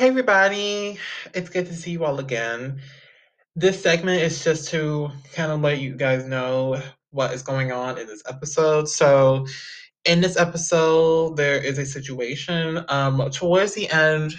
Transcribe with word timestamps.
Hey, 0.00 0.08
everybody. 0.08 0.98
It's 1.34 1.50
good 1.50 1.66
to 1.66 1.74
see 1.74 1.90
you 1.90 2.06
all 2.06 2.20
again. 2.20 2.80
This 3.54 3.82
segment 3.82 4.22
is 4.22 4.42
just 4.42 4.70
to 4.70 5.10
kind 5.34 5.52
of 5.52 5.60
let 5.60 5.78
you 5.78 5.94
guys 5.94 6.24
know 6.24 6.80
what 7.10 7.34
is 7.34 7.42
going 7.42 7.70
on 7.70 7.98
in 7.98 8.06
this 8.06 8.22
episode. 8.26 8.88
So, 8.88 9.44
in 10.06 10.22
this 10.22 10.38
episode, 10.38 11.36
there 11.36 11.62
is 11.62 11.76
a 11.76 11.84
situation. 11.84 12.82
Um, 12.88 13.28
towards 13.30 13.74
the 13.74 13.90
end, 13.90 14.36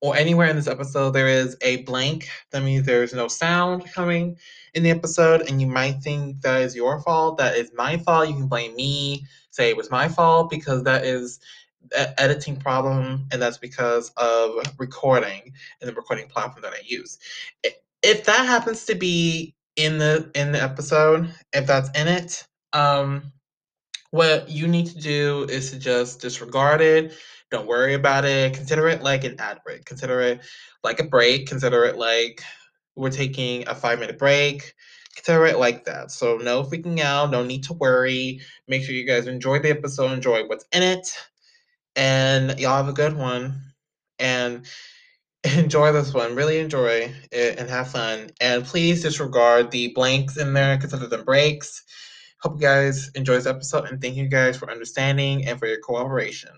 or 0.00 0.16
anywhere 0.16 0.48
in 0.48 0.56
this 0.56 0.66
episode, 0.66 1.12
there 1.12 1.28
is 1.28 1.56
a 1.60 1.82
blank. 1.82 2.28
That 2.50 2.64
means 2.64 2.84
there's 2.84 3.14
no 3.14 3.28
sound 3.28 3.88
coming 3.92 4.38
in 4.74 4.82
the 4.82 4.90
episode, 4.90 5.42
and 5.42 5.60
you 5.60 5.68
might 5.68 6.02
think 6.02 6.40
that 6.40 6.62
is 6.62 6.74
your 6.74 7.00
fault. 7.02 7.38
That 7.38 7.56
is 7.56 7.70
my 7.76 7.96
fault. 7.98 8.28
You 8.28 8.34
can 8.34 8.48
blame 8.48 8.74
me, 8.74 9.24
say 9.52 9.70
it 9.70 9.76
was 9.76 9.88
my 9.88 10.08
fault, 10.08 10.50
because 10.50 10.82
that 10.82 11.04
is 11.04 11.38
editing 11.92 12.56
problem, 12.56 13.26
and 13.32 13.40
that's 13.40 13.58
because 13.58 14.10
of 14.16 14.54
recording 14.78 15.52
and 15.80 15.88
the 15.88 15.94
recording 15.94 16.28
platform 16.28 16.62
that 16.62 16.72
I 16.72 16.80
use. 16.84 17.18
If 18.02 18.24
that 18.24 18.46
happens 18.46 18.84
to 18.86 18.94
be 18.94 19.54
in 19.76 19.98
the 19.98 20.30
in 20.34 20.52
the 20.52 20.62
episode, 20.62 21.32
if 21.52 21.66
that's 21.66 21.90
in 21.98 22.08
it, 22.08 22.46
um, 22.72 23.32
what 24.10 24.48
you 24.48 24.66
need 24.66 24.86
to 24.86 24.98
do 24.98 25.46
is 25.48 25.70
to 25.70 25.78
just 25.78 26.20
disregard 26.20 26.80
it. 26.80 27.14
Don't 27.50 27.66
worry 27.66 27.94
about 27.94 28.24
it. 28.24 28.54
Consider 28.54 28.88
it 28.88 29.02
like 29.02 29.24
an 29.24 29.36
ad 29.38 29.60
break. 29.64 29.84
Consider 29.84 30.20
it 30.20 30.40
like 30.84 31.00
a 31.00 31.04
break. 31.04 31.48
Consider 31.48 31.84
it 31.84 31.96
like 31.96 32.42
we're 32.96 33.10
taking 33.10 33.66
a 33.68 33.74
five 33.74 33.98
minute 33.98 34.18
break. 34.18 34.74
Consider 35.16 35.46
it 35.46 35.58
like 35.58 35.84
that. 35.84 36.10
So 36.10 36.36
no 36.36 36.62
freaking 36.62 37.00
out. 37.00 37.30
No 37.30 37.44
need 37.44 37.64
to 37.64 37.72
worry. 37.74 38.40
Make 38.68 38.84
sure 38.84 38.94
you 38.94 39.06
guys 39.06 39.26
enjoy 39.26 39.58
the 39.58 39.70
episode. 39.70 40.12
Enjoy 40.12 40.46
what's 40.46 40.64
in 40.72 40.82
it. 40.82 41.08
And 41.96 42.58
y'all 42.58 42.76
have 42.76 42.88
a 42.88 42.92
good 42.92 43.16
one. 43.16 43.60
And 44.18 44.66
enjoy 45.56 45.92
this 45.92 46.12
one. 46.12 46.34
Really 46.34 46.58
enjoy 46.58 47.12
it 47.32 47.58
and 47.58 47.68
have 47.68 47.90
fun. 47.90 48.30
And 48.40 48.64
please 48.64 49.02
disregard 49.02 49.70
the 49.70 49.92
blanks 49.94 50.36
in 50.36 50.52
there. 50.52 50.76
Consider 50.78 51.06
them 51.06 51.24
breaks. 51.24 51.82
Hope 52.42 52.54
you 52.54 52.60
guys 52.60 53.10
enjoy 53.14 53.34
this 53.34 53.46
episode 53.46 53.86
and 53.88 54.00
thank 54.00 54.16
you 54.16 54.26
guys 54.28 54.56
for 54.56 54.70
understanding 54.70 55.46
and 55.46 55.58
for 55.58 55.66
your 55.66 55.78
cooperation. 55.80 56.50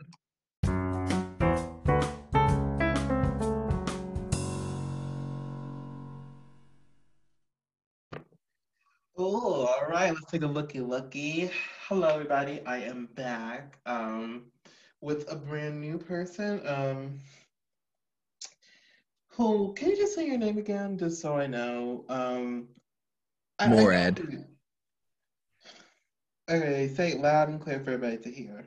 Oh, 9.18 9.66
all 9.66 9.86
right. 9.88 10.12
Let's 10.14 10.30
take 10.30 10.42
a 10.42 10.46
looky 10.46 10.80
looky. 10.80 11.50
Hello, 11.88 12.08
everybody. 12.08 12.64
I 12.64 12.78
am 12.78 13.08
back 13.14 13.78
um, 13.86 14.44
with 15.02 15.30
a 15.30 15.36
brand 15.36 15.80
new 15.80 15.98
person. 15.98 16.66
Um, 16.66 17.20
who? 19.32 19.74
Can 19.74 19.90
you 19.90 19.96
just 19.96 20.14
say 20.14 20.26
your 20.26 20.38
name 20.38 20.56
again, 20.56 20.96
just 20.96 21.20
so 21.20 21.36
I 21.36 21.46
know? 21.46 22.04
Um, 22.08 22.68
I- 23.58 23.66
I- 23.66 24.12
Okay, 26.48 26.88
say 26.88 27.12
it 27.12 27.20
loud 27.20 27.48
and 27.48 27.60
clear 27.60 27.78
for 27.80 27.92
everybody 27.92 28.18
to 28.18 28.30
hear. 28.30 28.66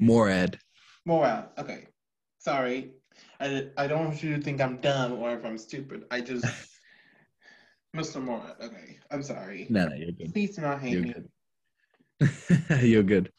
Mourad. 0.00 0.58
Mourad. 1.06 1.56
Okay. 1.56 1.86
Sorry. 2.38 2.92
I, 3.40 3.68
I 3.76 3.86
don't 3.86 4.06
want 4.06 4.22
you 4.22 4.36
to 4.36 4.42
think 4.42 4.60
I'm 4.60 4.80
dumb 4.80 5.14
or 5.14 5.32
if 5.34 5.44
I'm 5.44 5.56
stupid. 5.56 6.04
I 6.10 6.20
just. 6.20 6.44
Mr. 7.96 8.22
Mourad. 8.22 8.60
Okay. 8.60 8.98
I'm 9.10 9.22
sorry. 9.22 9.66
No, 9.70 9.86
no, 9.88 9.94
you're 9.94 10.12
good. 10.12 10.32
Please 10.32 10.56
do 10.56 10.62
not 10.62 10.80
hate 10.80 10.92
You're 10.92 11.02
me. 11.02 11.14
good. 12.20 12.82
you're 12.82 13.02
good. 13.04 13.32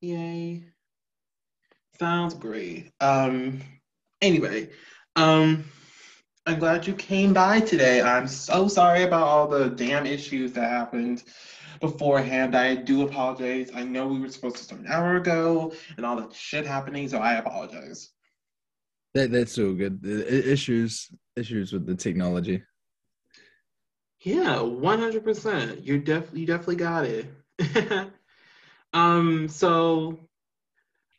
Yay. 0.00 0.64
Sounds 1.98 2.34
great. 2.34 2.90
Um 3.00 3.60
anyway, 4.22 4.70
um 5.16 5.64
I'm 6.46 6.58
glad 6.58 6.86
you 6.86 6.94
came 6.94 7.34
by 7.34 7.60
today. 7.60 8.00
I'm 8.00 8.26
so 8.26 8.66
sorry 8.66 9.02
about 9.02 9.28
all 9.28 9.46
the 9.46 9.68
damn 9.68 10.06
issues 10.06 10.52
that 10.54 10.70
happened 10.70 11.22
beforehand. 11.80 12.56
I 12.56 12.74
do 12.76 13.02
apologize. 13.02 13.70
I 13.74 13.82
know 13.84 14.06
we 14.06 14.20
were 14.20 14.28
supposed 14.28 14.56
to 14.56 14.64
start 14.64 14.80
an 14.80 14.86
hour 14.86 15.16
ago 15.16 15.72
and 15.96 16.06
all 16.06 16.16
that 16.16 16.32
shit 16.32 16.66
happening, 16.66 17.08
so 17.08 17.18
I 17.18 17.34
apologize. 17.34 18.10
That, 19.14 19.32
that's 19.32 19.52
so 19.52 19.74
good. 19.74 20.02
The 20.02 20.50
issues 20.50 21.10
issues 21.36 21.72
with 21.72 21.86
the 21.86 21.94
technology. 21.94 22.62
Yeah, 24.20 24.56
100%. 24.56 25.86
You're 25.86 25.98
def 25.98 26.30
you 26.32 26.46
definitely 26.46 26.76
got 26.76 27.04
it. 27.04 27.26
um 28.92 29.48
so 29.48 30.18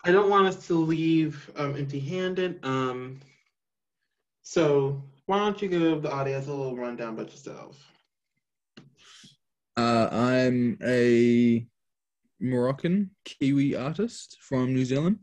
I 0.04 0.12
don't 0.12 0.30
want 0.30 0.48
us 0.48 0.68
to 0.68 0.74
leave 0.74 1.50
um, 1.56 1.76
empty-handed. 1.76 2.60
Um 2.64 3.20
so 4.42 5.04
why 5.26 5.38
don't 5.40 5.62
you 5.62 5.70
give 5.70 6.02
the 6.02 6.12
audience 6.12 6.48
a 6.48 6.52
little 6.52 6.76
rundown 6.76 7.14
about 7.14 7.32
yourself? 7.32 7.92
Uh, 9.78 10.10
I'm 10.12 10.78
a 10.84 11.66
Moroccan 12.42 13.12
Kiwi 13.24 13.76
artist 13.76 14.38
from 14.42 14.74
New 14.74 14.84
Zealand, 14.84 15.20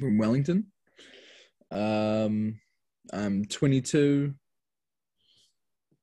from 0.00 0.18
Wellington. 0.18 0.66
Um, 1.70 2.58
I'm 3.12 3.44
22. 3.44 4.34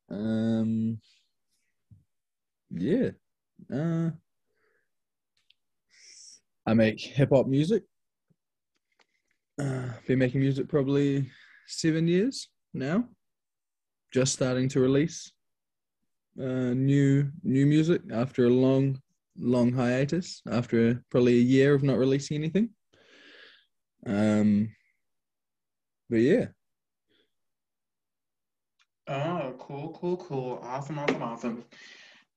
Um, 0.09 0.99
yeah. 2.71 3.09
Uh, 3.73 4.11
I 6.69 6.75
make 6.75 7.01
hip 7.01 7.29
hop 7.31 7.47
music. 7.47 7.81
Uh, 9.59 9.89
been 10.05 10.19
making 10.19 10.41
music 10.41 10.69
probably 10.69 11.27
seven 11.65 12.07
years 12.07 12.47
now. 12.75 13.05
Just 14.13 14.33
starting 14.33 14.69
to 14.69 14.79
release 14.79 15.31
uh, 16.39 16.75
new 16.75 17.31
new 17.43 17.65
music 17.65 18.03
after 18.13 18.45
a 18.45 18.49
long 18.49 19.01
long 19.35 19.73
hiatus 19.73 20.43
after 20.51 21.03
probably 21.09 21.39
a 21.39 21.49
year 21.55 21.73
of 21.73 21.81
not 21.81 21.97
releasing 21.97 22.37
anything 22.37 22.69
um 24.05 24.69
but 26.09 26.17
yeah 26.17 26.45
Oh, 29.07 29.55
cool, 29.57 29.97
cool, 29.99 30.17
cool. 30.17 30.59
Awesome, 30.61 30.99
awesome, 30.99 31.23
awesome. 31.23 31.63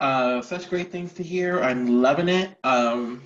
Uh, 0.01 0.41
such 0.41 0.71
great 0.71 0.91
things 0.91 1.13
to 1.13 1.23
hear. 1.23 1.61
I'm 1.61 2.01
loving 2.01 2.31
it. 2.31 2.57
Um, 2.65 3.21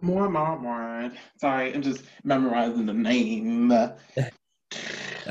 more, 0.00 0.28
more, 0.28 0.58
more. 0.58 1.10
Sorry, 1.40 1.74
I'm 1.74 1.82
just 1.82 2.04
memorizing 2.24 2.86
the 2.86 2.94
name. 2.94 3.72
a 3.72 3.92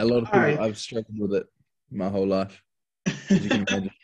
lot 0.06 0.24
of 0.24 0.26
people 0.26 0.40
All 0.40 0.42
right. 0.42 0.60
i've 0.60 0.78
struggled 0.78 1.18
with 1.20 1.34
it 1.34 1.48
my 1.90 2.08
whole 2.10 2.28
life 2.28 2.62
as 3.08 3.44
you 3.44 3.50
can 3.50 3.66
imagine 3.70 3.92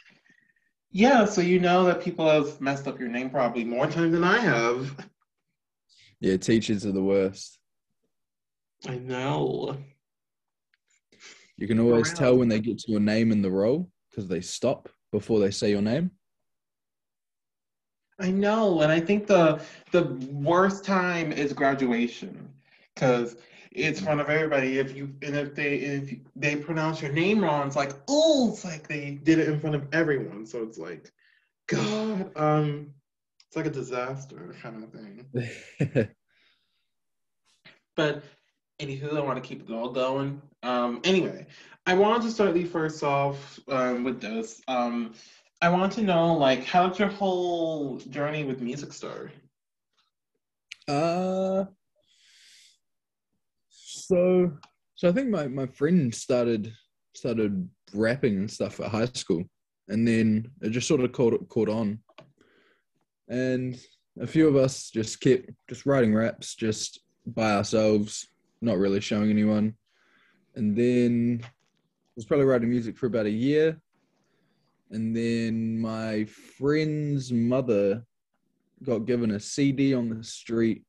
Yeah, 0.96 1.26
so 1.26 1.42
you 1.42 1.60
know 1.60 1.86
that 1.86 2.04
people 2.04 2.30
have 2.30 2.62
messed 2.62 2.88
up 2.88 3.00
your 3.00 3.10
name 3.10 3.32
probably 3.32 3.64
more 3.64 3.88
times 3.88 4.12
than 4.12 4.24
I 4.24 4.38
have. 4.40 4.96
yeah 6.20 6.38
teachers 6.38 6.86
are 6.86 6.92
the 6.92 7.02
worst 7.04 7.58
I 8.88 8.98
know. 8.98 9.78
you 11.58 11.68
can 11.68 11.80
always 11.80 12.14
tell 12.14 12.38
when 12.38 12.48
they 12.48 12.60
get 12.60 12.78
to 12.80 12.92
your 12.92 13.00
name 13.00 13.32
in 13.32 13.42
the 13.42 13.50
role 13.52 13.90
because 14.10 14.28
they 14.28 14.42
stop 14.42 14.88
before 15.12 15.40
they 15.40 15.52
say 15.52 15.70
your 15.72 15.82
name 15.82 16.12
I 18.20 18.32
know, 18.32 18.82
and 18.82 18.92
I 18.92 19.00
think 19.00 19.28
the 19.28 19.62
the 19.92 20.04
worst 20.32 20.86
time 20.86 21.32
is 21.32 21.54
graduation 21.54 22.50
because 22.94 23.38
it's 23.72 24.00
in 24.00 24.06
front 24.06 24.22
of 24.22 24.30
everybody. 24.30 24.78
If 24.78 24.96
you 24.96 25.14
and 25.22 25.36
if 25.36 25.56
they 25.56 25.76
if 25.76 26.16
they 26.36 26.56
pronounce 26.56 27.02
your 27.02 27.12
name 27.12 27.44
wrong, 27.44 27.68
it's 27.68 27.76
like 27.76 27.94
oh, 28.08 28.52
it's 28.54 28.64
like 28.64 28.88
they 28.88 29.20
did 29.24 29.40
it 29.40 29.50
in 29.50 29.60
front 29.60 29.76
of 29.76 29.88
everyone. 29.94 30.46
So 30.46 30.64
it's 30.64 30.78
like, 30.78 31.12
God, 31.68 32.32
um, 32.38 32.94
it's 33.48 33.56
like 33.56 33.66
a 33.66 33.72
disaster 33.72 34.56
kind 34.62 34.84
of 34.84 34.92
thing. 34.92 36.10
But 37.96 38.24
anywho, 38.80 39.18
I 39.18 39.22
want 39.22 39.42
to 39.42 39.48
keep 39.48 39.70
it 39.70 39.74
all 39.74 39.90
going. 39.90 40.42
Um, 40.64 41.02
anyway, 41.04 41.46
I 41.86 41.94
wanted 41.94 42.24
to 42.24 42.32
start 42.32 42.54
the 42.54 42.66
first 42.66 43.04
off 43.04 43.60
um, 43.68 44.04
with 44.04 44.22
this. 44.22 44.62
Um, 44.68 45.14
I 45.64 45.70
want 45.70 45.94
to 45.94 46.02
know, 46.02 46.34
like, 46.34 46.66
how 46.66 46.90
did 46.90 47.00
your 47.00 47.08
whole 47.08 47.98
journey 48.10 48.44
with 48.44 48.60
music 48.60 48.92
start? 48.92 49.32
Uh, 50.90 51.64
so 53.70 54.52
so 54.96 55.08
I 55.08 55.14
think 55.14 55.30
my 55.30 55.48
my 55.48 55.66
friend 55.68 56.14
started 56.14 56.74
started 57.16 57.70
rapping 57.94 58.40
and 58.40 58.52
stuff 58.52 58.82
at 58.82 58.92
high 58.92 59.06
school, 59.14 59.46
and 59.88 60.06
then 60.06 60.52
it 60.62 60.72
just 60.72 60.86
sort 60.86 61.00
of 61.00 61.14
caught 61.14 61.48
caught 61.48 61.70
on, 61.70 62.00
and 63.30 63.80
a 64.20 64.28
few 64.28 64.50
of 64.50 64.58
us 64.58 64.90
just 64.90 65.22
kept 65.22 65.50
just 65.70 65.86
writing 65.86 66.14
raps 66.14 66.56
just 66.56 67.00
by 67.26 67.54
ourselves, 67.54 68.28
not 68.60 68.78
really 68.78 69.00
showing 69.00 69.30
anyone, 69.30 69.76
and 70.56 70.76
then 70.76 71.40
I 71.42 71.48
was 72.18 72.26
probably 72.26 72.48
writing 72.48 72.70
music 72.70 72.98
for 72.98 73.06
about 73.06 73.28
a 73.28 73.32
year, 73.32 73.80
and 74.94 75.16
then 75.16 75.80
my 75.80 76.26
friend's 76.26 77.32
mother 77.32 78.04
got 78.84 79.06
given 79.06 79.32
a 79.32 79.40
CD 79.40 79.94
on 79.94 80.10
the 80.10 80.24
street 80.24 80.84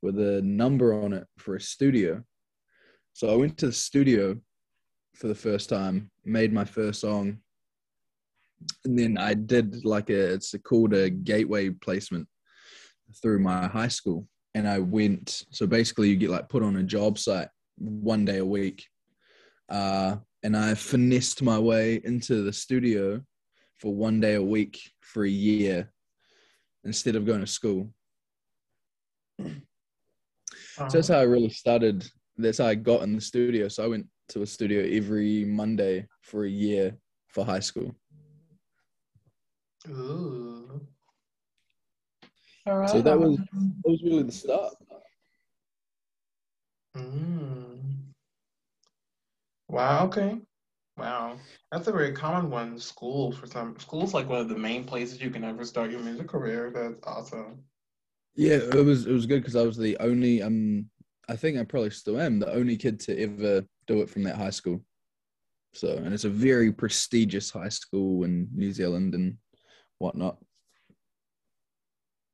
with 0.00 0.18
a 0.18 0.40
number 0.42 1.02
on 1.02 1.12
it 1.12 1.26
for 1.36 1.56
a 1.56 1.60
studio. 1.60 2.22
So 3.12 3.30
I 3.30 3.36
went 3.36 3.58
to 3.58 3.66
the 3.66 3.72
studio 3.72 4.36
for 5.14 5.28
the 5.28 5.34
first 5.34 5.68
time, 5.68 6.10
made 6.24 6.52
my 6.52 6.64
first 6.64 7.00
song, 7.00 7.38
and 8.84 8.98
then 8.98 9.18
I 9.18 9.34
did 9.34 9.84
like 9.84 10.10
a 10.10 10.34
it's 10.34 10.54
called 10.64 10.94
a 10.94 11.10
gateway 11.10 11.70
placement 11.70 12.26
through 13.20 13.40
my 13.40 13.66
high 13.66 13.88
school, 13.88 14.26
and 14.54 14.66
I 14.66 14.78
went. 14.78 15.44
So 15.50 15.66
basically, 15.66 16.08
you 16.08 16.16
get 16.16 16.30
like 16.30 16.48
put 16.48 16.62
on 16.62 16.76
a 16.76 16.82
job 16.82 17.18
site 17.18 17.48
one 17.76 18.24
day 18.24 18.38
a 18.38 18.44
week, 18.44 18.86
uh, 19.68 20.16
and 20.42 20.56
I 20.56 20.74
finessed 20.74 21.42
my 21.42 21.58
way 21.58 22.00
into 22.04 22.42
the 22.42 22.52
studio 22.52 23.20
for 23.78 23.94
one 23.94 24.20
day 24.20 24.34
a 24.34 24.42
week 24.42 24.80
for 25.00 25.24
a 25.24 25.30
year 25.30 25.90
instead 26.84 27.16
of 27.16 27.26
going 27.26 27.40
to 27.40 27.46
school. 27.46 27.92
So 29.38 30.88
that's 30.88 31.08
how 31.08 31.18
I 31.18 31.22
really 31.22 31.50
started. 31.50 32.08
That's 32.36 32.58
how 32.58 32.66
I 32.66 32.74
got 32.74 33.02
in 33.02 33.14
the 33.14 33.20
studio. 33.20 33.68
So 33.68 33.84
I 33.84 33.88
went 33.88 34.06
to 34.28 34.42
a 34.42 34.46
studio 34.46 34.84
every 34.84 35.44
Monday 35.44 36.06
for 36.22 36.44
a 36.44 36.50
year 36.50 36.96
for 37.28 37.44
high 37.44 37.60
school. 37.60 37.94
Ooh. 39.88 40.80
So 42.86 43.00
that 43.00 43.18
was 43.18 43.38
that 43.38 43.84
was 43.84 44.02
really 44.02 44.24
the 44.24 44.32
start. 44.32 44.74
Mm. 46.96 47.97
Wow. 49.68 50.06
Okay. 50.06 50.40
Wow. 50.96 51.38
That's 51.70 51.86
a 51.88 51.92
very 51.92 52.12
common 52.12 52.50
one. 52.50 52.78
School 52.78 53.32
for 53.32 53.46
some 53.46 53.78
schools 53.78 54.14
like 54.14 54.28
one 54.28 54.40
of 54.40 54.48
the 54.48 54.58
main 54.58 54.84
places 54.84 55.20
you 55.20 55.30
can 55.30 55.44
ever 55.44 55.64
start 55.64 55.90
your 55.90 56.00
music 56.00 56.28
career. 56.28 56.70
That's 56.74 57.06
awesome. 57.06 57.64
Yeah, 58.34 58.56
it 58.56 58.84
was 58.84 59.06
it 59.06 59.12
was 59.12 59.26
good 59.26 59.42
because 59.42 59.56
I 59.56 59.62
was 59.62 59.76
the 59.76 59.96
only 59.98 60.42
um 60.42 60.86
I 61.28 61.36
think 61.36 61.58
I 61.58 61.64
probably 61.64 61.90
still 61.90 62.20
am 62.20 62.38
the 62.38 62.52
only 62.52 62.76
kid 62.76 63.00
to 63.00 63.18
ever 63.20 63.64
do 63.86 64.00
it 64.00 64.10
from 64.10 64.22
that 64.24 64.36
high 64.36 64.50
school. 64.50 64.82
So 65.74 65.88
and 65.96 66.14
it's 66.14 66.24
a 66.24 66.30
very 66.30 66.72
prestigious 66.72 67.50
high 67.50 67.68
school 67.68 68.24
in 68.24 68.48
New 68.54 68.72
Zealand 68.72 69.14
and 69.14 69.36
whatnot. 69.98 70.38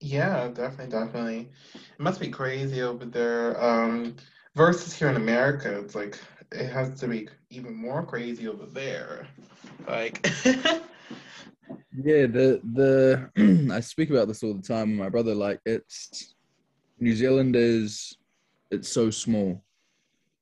Yeah, 0.00 0.48
definitely, 0.48 0.90
definitely. 0.92 1.52
It 1.75 2.00
must 2.00 2.20
be 2.20 2.28
crazy 2.28 2.82
over 2.82 3.06
there. 3.06 3.62
Um, 3.62 4.16
versus 4.54 4.92
here 4.94 5.08
in 5.08 5.16
America, 5.16 5.78
it's 5.78 5.94
like 5.94 6.19
it 6.54 6.70
has 6.72 6.98
to 7.00 7.08
be 7.08 7.28
even 7.50 7.74
more 7.74 8.04
crazy 8.04 8.48
over 8.48 8.66
there. 8.66 9.26
Like, 9.86 10.26
Yeah, 11.96 12.26
the 12.26 12.60
the 12.74 13.70
I 13.72 13.80
speak 13.80 14.10
about 14.10 14.28
this 14.28 14.42
all 14.42 14.54
the 14.54 14.62
time 14.62 14.90
with 14.90 14.98
my 14.98 15.08
brother. 15.08 15.34
Like 15.34 15.60
it's 15.64 16.34
New 16.98 17.14
Zealand 17.14 17.56
is 17.56 18.16
it's 18.70 18.88
so 18.88 19.10
small, 19.10 19.64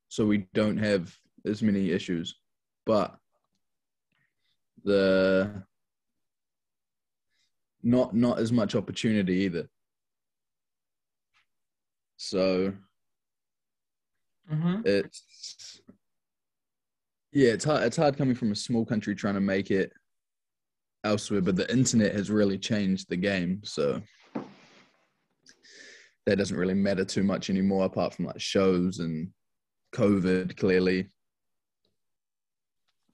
so 0.09 0.25
we 0.25 0.47
don't 0.53 0.77
have 0.77 1.15
as 1.45 1.61
many 1.61 1.91
issues, 1.91 2.35
but 2.85 3.15
the 4.83 5.63
not 7.83 8.15
not 8.15 8.39
as 8.39 8.51
much 8.51 8.75
opportunity 8.75 9.33
either. 9.45 9.67
So 12.17 12.73
hmm 14.49 14.81
it's 14.85 15.81
yeah, 17.33 17.51
it's 17.51 17.65
hard. 17.65 17.83
It's 17.83 17.97
hard 17.97 18.17
coming 18.17 18.35
from 18.35 18.51
a 18.51 18.55
small 18.55 18.85
country 18.85 19.15
trying 19.15 19.33
to 19.35 19.41
make 19.41 19.71
it 19.71 19.91
elsewhere, 21.03 21.41
but 21.41 21.55
the 21.55 21.71
internet 21.71 22.13
has 22.13 22.29
really 22.29 22.57
changed 22.57 23.09
the 23.09 23.17
game. 23.17 23.61
So 23.63 24.01
that 26.25 26.37
doesn't 26.37 26.57
really 26.57 26.73
matter 26.73 27.03
too 27.03 27.23
much 27.23 27.49
anymore, 27.49 27.85
apart 27.85 28.13
from 28.13 28.25
like 28.25 28.39
shows 28.39 28.99
and 28.99 29.29
COVID. 29.95 30.55
Clearly, 30.57 31.09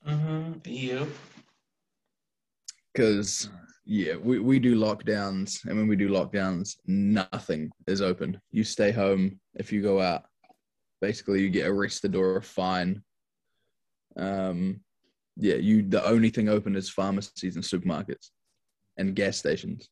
hmm 0.06 0.54
Yep. 0.66 1.08
because 2.94 3.50
yeah, 3.86 4.16
we 4.18 4.40
we 4.40 4.60
do 4.60 4.76
lockdowns, 4.76 5.66
and 5.66 5.78
when 5.78 5.88
we 5.88 5.96
do 5.96 6.10
lockdowns, 6.10 6.76
nothing 6.86 7.72
is 7.88 8.02
open. 8.02 8.40
You 8.52 8.64
stay 8.64 8.92
home. 8.92 9.40
If 9.56 9.72
you 9.72 9.82
go 9.82 10.00
out, 10.00 10.24
basically 11.02 11.42
you 11.42 11.50
get 11.50 11.68
arrested 11.68 12.16
or 12.16 12.38
a 12.38 12.42
fine. 12.42 13.02
Um, 14.20 14.82
yeah, 15.38 15.56
you 15.56 15.84
the 15.84 16.06
only 16.06 16.30
thing 16.30 16.50
open 16.50 16.76
is 16.76 16.90
pharmacies 16.90 17.56
and 17.56 17.64
supermarkets 17.64 18.30
and 18.98 19.16
gas 19.16 19.38
stations. 19.38 19.88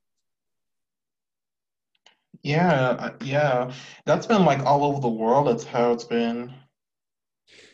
Yeah, 2.44 2.72
uh, 2.72 3.14
yeah. 3.24 3.72
That's 4.06 4.26
been 4.26 4.46
like 4.46 4.60
all 4.60 4.84
over 4.84 5.00
the 5.00 5.08
world. 5.08 5.48
That's 5.48 5.64
how 5.64 5.92
it's 5.94 6.04
been. 6.04 6.54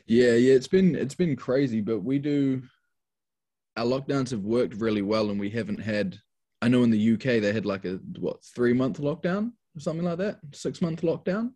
Yeah, 0.06 0.34
yeah, 0.34 0.54
it's 0.54 0.68
been 0.68 0.96
it's 0.96 1.16
been 1.16 1.36
crazy, 1.36 1.82
but 1.82 2.00
we 2.00 2.20
do 2.20 2.62
our 3.76 3.86
lockdowns 3.86 4.30
have 4.32 4.42
worked 4.44 4.76
really 4.76 5.02
well, 5.02 5.30
and 5.30 5.40
we 5.40 5.50
haven't 5.50 5.80
had. 5.80 6.18
I 6.62 6.70
know 6.70 6.84
in 6.84 6.92
the 6.92 7.14
UK 7.14 7.42
they 7.42 7.52
had 7.52 7.66
like 7.66 7.86
a 7.86 8.00
what 8.20 8.44
three 8.56 8.74
month 8.74 9.00
lockdown 9.00 9.52
or 9.76 9.80
something 9.80 10.06
like 10.06 10.20
that, 10.20 10.40
six 10.54 10.82
month 10.82 11.02
lockdown. 11.02 11.52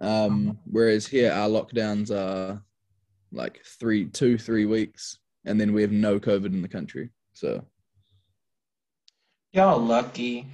Um, 0.00 0.58
whereas 0.64 1.06
here 1.06 1.32
our 1.32 1.48
lockdowns 1.48 2.10
are 2.10 2.62
like 3.32 3.60
three, 3.78 4.06
two, 4.06 4.36
three 4.38 4.66
weeks, 4.66 5.18
and 5.44 5.60
then 5.60 5.72
we 5.72 5.82
have 5.82 5.92
no 5.92 6.18
COVID 6.18 6.46
in 6.46 6.62
the 6.62 6.68
country. 6.68 7.10
So 7.32 7.64
Y'all 9.52 9.80
lucky. 9.80 10.46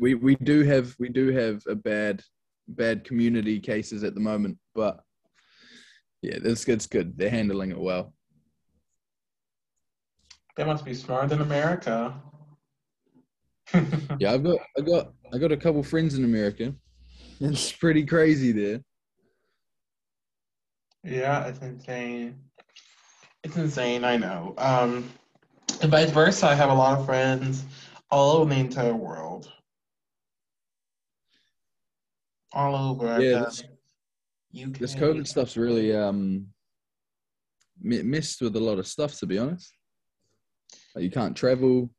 we 0.00 0.14
we 0.14 0.36
do 0.36 0.62
have 0.64 0.94
we 0.98 1.08
do 1.08 1.30
have 1.30 1.62
a 1.66 1.74
bad 1.74 2.22
bad 2.68 3.04
community 3.04 3.58
cases 3.60 4.04
at 4.04 4.14
the 4.14 4.20
moment, 4.20 4.58
but 4.74 5.00
yeah, 6.22 6.38
that's 6.42 6.66
it's 6.68 6.86
good. 6.86 7.16
They're 7.16 7.30
handling 7.30 7.70
it 7.70 7.78
well. 7.78 8.12
They 10.56 10.64
must 10.64 10.84
be 10.84 10.94
smarter 10.94 11.28
than 11.28 11.40
America. 11.40 12.14
Yeah, 14.18 14.32
I've 14.32 14.42
got 14.42 14.58
I 14.78 14.80
got 14.80 15.12
I 15.32 15.38
got 15.38 15.52
a 15.52 15.56
couple 15.56 15.82
friends 15.82 16.14
in 16.16 16.24
America. 16.24 16.74
It's 17.40 17.70
pretty 17.70 18.04
crazy 18.04 18.50
there. 18.50 18.80
Yeah, 21.08 21.46
it's 21.46 21.60
insane. 21.60 22.38
It's 23.42 23.56
insane, 23.56 24.04
I 24.04 24.16
know. 24.16 24.54
Um, 24.58 25.10
and 25.80 25.90
vice 25.90 26.10
versa, 26.10 26.48
I 26.48 26.54
have 26.54 26.70
a 26.70 26.74
lot 26.74 26.98
of 26.98 27.06
friends 27.06 27.64
all 28.10 28.36
over 28.36 28.52
the 28.52 28.60
entire 28.60 28.94
world. 28.94 29.50
All 32.52 32.74
over. 32.74 33.20
Yeah, 33.20 33.44
this, 33.44 33.62
this 34.52 34.94
COVID 34.94 35.26
stuff's 35.26 35.56
really 35.56 35.94
um 35.94 36.46
missed 37.80 38.40
with 38.40 38.56
a 38.56 38.60
lot 38.60 38.78
of 38.78 38.86
stuff. 38.86 39.18
To 39.18 39.26
be 39.26 39.38
honest, 39.38 39.72
like 40.94 41.04
you 41.04 41.10
can't 41.10 41.36
travel, 41.36 41.90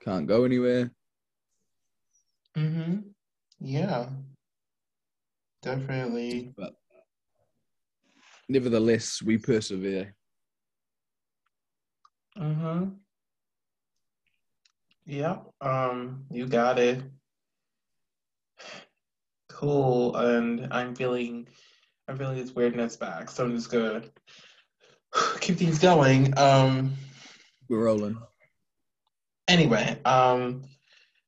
can't 0.00 0.26
go 0.26 0.44
anywhere. 0.44 0.92
Mm-hmm. 2.56 2.98
Yeah, 3.60 4.08
definitely. 5.62 6.54
But 6.56 6.74
nevertheless, 8.52 9.22
we 9.22 9.38
persevere. 9.38 10.14
Mm-hmm. 12.38 12.90
Yeah. 15.06 15.38
Um, 15.60 16.24
you 16.30 16.46
got 16.46 16.78
it. 16.78 17.02
Cool. 19.48 20.16
And 20.16 20.68
I'm 20.72 20.94
feeling 20.94 21.48
I'm 22.08 22.16
feeling 22.16 22.36
this 22.36 22.54
weirdness 22.54 22.96
back, 22.96 23.30
so 23.30 23.44
I'm 23.44 23.54
just 23.54 23.70
gonna 23.70 24.02
keep 25.40 25.56
things 25.56 25.78
going. 25.78 26.36
Um, 26.38 26.94
We're 27.68 27.84
rolling. 27.84 28.18
anyway, 29.48 29.98
um, 30.04 30.62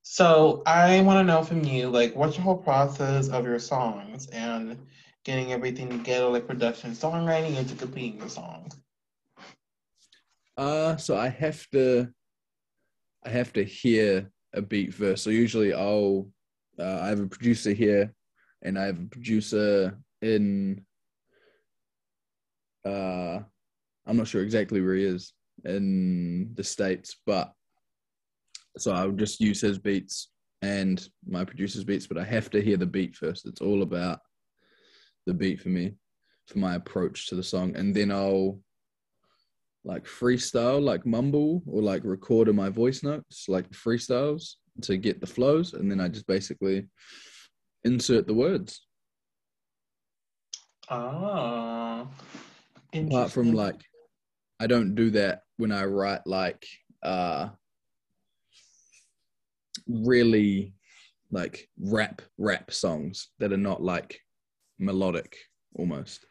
so 0.03 0.63
I 0.67 1.01
want 1.03 1.19
to 1.21 1.25
know 1.25 1.43
from 1.43 1.65
you, 1.65 1.89
like, 1.89 2.15
what's 2.15 2.37
your 2.37 2.45
whole 2.45 2.57
process 2.59 3.29
of 3.29 3.45
your 3.45 3.59
songs 3.59 4.27
and 4.29 4.79
getting 5.25 5.53
everything 5.53 5.89
together, 5.89 6.27
like 6.27 6.47
production, 6.47 6.93
songwriting, 6.93 7.57
into 7.57 7.75
completing 7.75 8.21
the 8.21 8.29
song? 8.29 8.71
Uh, 10.57 10.97
so 10.97 11.17
I 11.17 11.29
have 11.29 11.69
to, 11.71 12.09
I 13.25 13.31
have 13.31 13.53
to 13.55 13.65
hear 13.65 14.31
a 14.53 14.63
beat 14.63 14.95
first. 14.95 15.25
So 15.25 15.31
usually 15.31 15.73
I'll, 15.73 16.29
uh, 16.79 17.01
I 17.01 17.09
have 17.09 17.21
a 17.21 17.27
producer 17.27 17.73
here, 17.73 18.13
and 18.63 18.79
I 18.79 18.85
have 18.85 19.01
a 19.01 19.07
producer 19.07 19.99
in, 20.23 20.85
uh, 22.85 23.41
I'm 24.07 24.17
not 24.17 24.29
sure 24.29 24.43
exactly 24.43 24.81
where 24.81 24.95
he 24.95 25.05
is 25.05 25.33
in 25.65 26.51
the 26.55 26.65
states, 26.65 27.17
but 27.27 27.53
so 28.77 28.93
I'll 28.93 29.13
just 29.13 29.41
use 29.41 29.61
his 29.61 29.79
beats 29.79 30.31
and 30.63 31.07
my 31.27 31.45
producer's 31.45 31.85
beats, 31.85 32.07
but 32.07 32.19
I 32.19 32.25
have 32.25 32.51
to 32.51 32.61
hear 32.61 32.77
the 32.77 32.87
beat 32.87 33.17
first. 33.17 33.47
It's 33.47 33.61
all 33.61 33.83
about 33.83 34.21
the 35.27 35.35
beat 35.35 35.61
for 35.61 35.69
me, 35.69 35.95
for 36.47 36.59
my 36.59 36.75
approach 36.75 37.29
to 37.29 37.35
the 37.35 37.43
song, 37.43 37.75
and 37.77 37.95
then 37.95 38.11
I'll 38.11 38.61
like 39.85 40.05
freestyle, 40.07 40.83
like 40.83 41.05
mumble 41.05 41.63
or 41.67 41.83
like 41.83 42.03
record 42.05 42.49
in 42.49 42.57
my 42.57 42.71
voice 42.71 43.03
notes, 43.03 43.47
like 43.49 43.71
freestyles, 43.71 44.55
to 44.83 44.97
get 44.97 45.21
the 45.21 45.27
flows, 45.27 45.75
and 45.75 45.91
then 45.91 46.01
I 46.01 46.09
just 46.09 46.27
basically 46.27 46.89
insert 47.85 48.27
the 48.27 48.35
words. 48.35 48.87
Ah, 50.89 52.07
Apart 52.95 53.33
from 53.33 53.53
like, 53.53 53.81
I 54.61 54.67
don't 54.67 54.95
do 54.95 55.11
that 55.11 55.43
when 55.57 55.73
I 55.73 55.85
write 55.85 56.27
like 56.27 56.67
uh 57.03 57.49
really 59.87 60.75
like 61.31 61.69
rap 61.79 62.23
rap 62.39 62.73
songs 62.73 63.29
that 63.39 63.53
are 63.53 63.59
not 63.59 63.83
like 63.83 64.21
melodic 64.79 65.37
almost. 65.75 66.27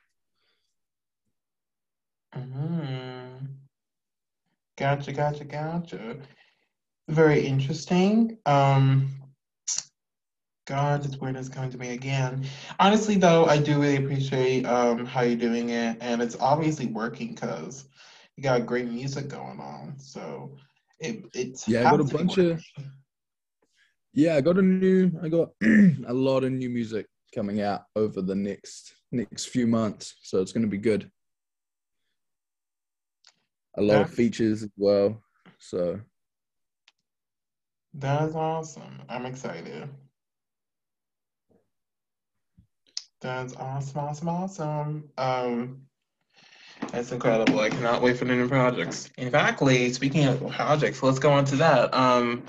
Mm. 2.35 3.57
Gotcha, 4.77 5.11
gotcha, 5.13 5.45
gotcha. 5.45 6.17
Very 7.07 7.45
interesting. 7.45 8.37
Um, 8.45 9.09
God, 10.65 11.03
this 11.03 11.17
word 11.17 11.35
is 11.35 11.49
coming 11.49 11.71
to 11.71 11.77
me 11.77 11.89
again. 11.93 12.45
Honestly, 12.79 13.15
though, 13.15 13.45
I 13.45 13.57
do 13.57 13.79
really 13.81 13.97
appreciate 13.97 14.65
um 14.65 15.05
how 15.05 15.21
you're 15.21 15.35
doing 15.37 15.69
it, 15.69 15.97
and 16.01 16.21
it's 16.21 16.37
obviously 16.39 16.87
working 16.87 17.33
because 17.33 17.87
you 18.35 18.43
got 18.43 18.65
great 18.65 18.87
music 18.87 19.27
going 19.29 19.59
on. 19.59 19.99
So 19.99 20.55
it 20.99 21.25
it's 21.33 21.65
Yeah, 21.67 21.81
I 21.83 21.87
got 21.87 22.01
a 22.01 22.03
has 22.03 22.09
to 22.09 22.15
be 22.15 22.23
bunch 22.23 22.37
of 22.37 22.61
yeah, 24.13 24.35
I 24.35 24.41
got 24.41 24.57
a 24.57 24.61
new 24.61 25.11
I 25.21 25.29
got 25.29 25.49
a 26.07 26.13
lot 26.13 26.43
of 26.43 26.51
new 26.51 26.69
music 26.69 27.07
coming 27.33 27.61
out 27.61 27.83
over 27.95 28.21
the 28.21 28.35
next 28.35 28.93
next 29.11 29.45
few 29.45 29.67
months, 29.67 30.15
so 30.23 30.41
it's 30.41 30.51
going 30.51 30.63
to 30.63 30.69
be 30.69 30.77
good. 30.77 31.09
A 33.77 33.81
lot 33.81 34.01
of 34.01 34.09
features 34.13 34.63
as 34.63 34.69
well. 34.77 35.21
So 35.59 35.99
that 37.95 38.29
is 38.29 38.35
awesome. 38.35 39.01
I'm 39.09 39.25
excited. 39.25 39.89
That's 43.21 43.55
awesome, 43.55 43.99
awesome, 43.99 44.29
awesome. 44.29 45.09
Um, 45.17 45.81
that's 46.91 47.11
incredible. 47.11 47.59
I 47.59 47.69
cannot 47.69 48.01
wait 48.01 48.17
for 48.17 48.25
the 48.25 48.35
new 48.35 48.49
projects. 48.49 49.09
In 49.17 49.31
fact, 49.31 49.59
speaking 49.93 50.25
of 50.25 50.45
projects, 50.51 51.01
let's 51.01 51.19
go 51.19 51.31
on 51.31 51.45
to 51.45 51.55
that. 51.55 51.93
Um, 51.93 52.43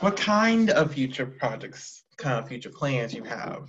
what 0.00 0.16
kind 0.16 0.70
of 0.70 0.92
future 0.92 1.26
projects, 1.26 1.99
kind 2.20 2.38
of 2.38 2.48
future 2.48 2.70
plans 2.70 3.12
you 3.12 3.24
have? 3.24 3.68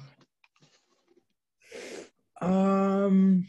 um 2.42 3.46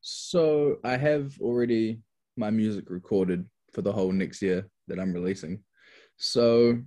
so 0.00 0.76
I 0.82 0.96
have 0.96 1.38
already 1.40 2.00
my 2.36 2.50
music 2.50 2.90
recorded 2.90 3.46
for 3.72 3.82
the 3.82 3.92
whole 3.92 4.10
next 4.10 4.40
year 4.42 4.66
that 4.88 4.98
I'm 4.98 5.12
releasing. 5.12 5.62
So 6.16 6.78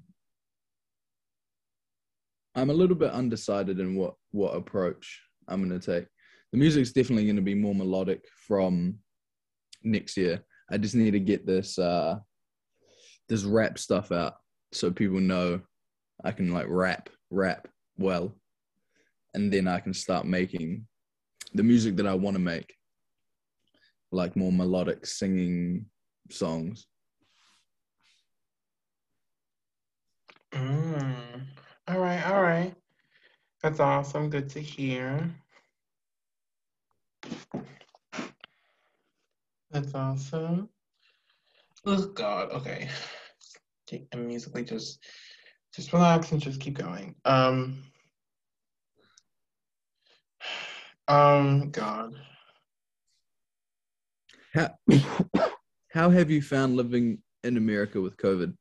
I'm 2.55 2.69
a 2.69 2.73
little 2.73 2.95
bit 2.95 3.11
undecided 3.11 3.79
in 3.79 3.95
what 3.95 4.15
what 4.31 4.55
approach 4.55 5.21
I'm 5.47 5.67
going 5.67 5.79
to 5.79 5.93
take. 5.93 6.07
The 6.51 6.57
music's 6.57 6.91
definitely 6.91 7.25
going 7.25 7.37
to 7.37 7.41
be 7.41 7.55
more 7.55 7.75
melodic 7.75 8.25
from 8.47 8.99
next 9.83 10.17
year. 10.17 10.43
I 10.69 10.77
just 10.77 10.95
need 10.95 11.11
to 11.11 11.19
get 11.19 11.45
this 11.45 11.77
uh 11.77 12.17
this 13.29 13.43
rap 13.43 13.77
stuff 13.79 14.11
out 14.11 14.35
so 14.71 14.91
people 14.91 15.19
know 15.19 15.61
I 16.23 16.31
can 16.31 16.51
like 16.51 16.65
rap 16.67 17.09
rap 17.29 17.67
well 17.97 18.35
and 19.33 19.51
then 19.51 19.67
I 19.67 19.79
can 19.79 19.93
start 19.93 20.25
making 20.25 20.85
the 21.53 21.63
music 21.63 21.95
that 21.97 22.07
I 22.07 22.13
want 22.13 22.35
to 22.35 22.41
make 22.41 22.75
like 24.11 24.35
more 24.35 24.51
melodic 24.51 25.05
singing 25.05 25.85
songs. 26.29 26.85
Mm. 30.51 31.15
All 31.87 31.99
right, 31.99 32.23
all 32.27 32.41
right. 32.41 32.73
That's 33.61 33.79
awesome. 33.79 34.29
Good 34.29 34.49
to 34.49 34.59
hear. 34.59 35.33
That's 39.71 39.95
awesome. 39.95 40.69
Oh 41.85 42.05
God. 42.07 42.51
Okay. 42.51 42.89
And 44.11 44.27
musically, 44.27 44.63
just 44.63 45.03
just 45.73 45.93
relax 45.93 46.31
and 46.31 46.41
just 46.41 46.59
keep 46.59 46.77
going. 46.77 47.15
Um. 47.25 47.83
Um. 51.07 51.71
God. 51.71 52.15
How 54.53 54.69
how 55.89 56.09
have 56.09 56.29
you 56.29 56.41
found 56.41 56.75
living 56.75 57.19
in 57.43 57.57
America 57.57 57.99
with 57.99 58.17
COVID? 58.17 58.55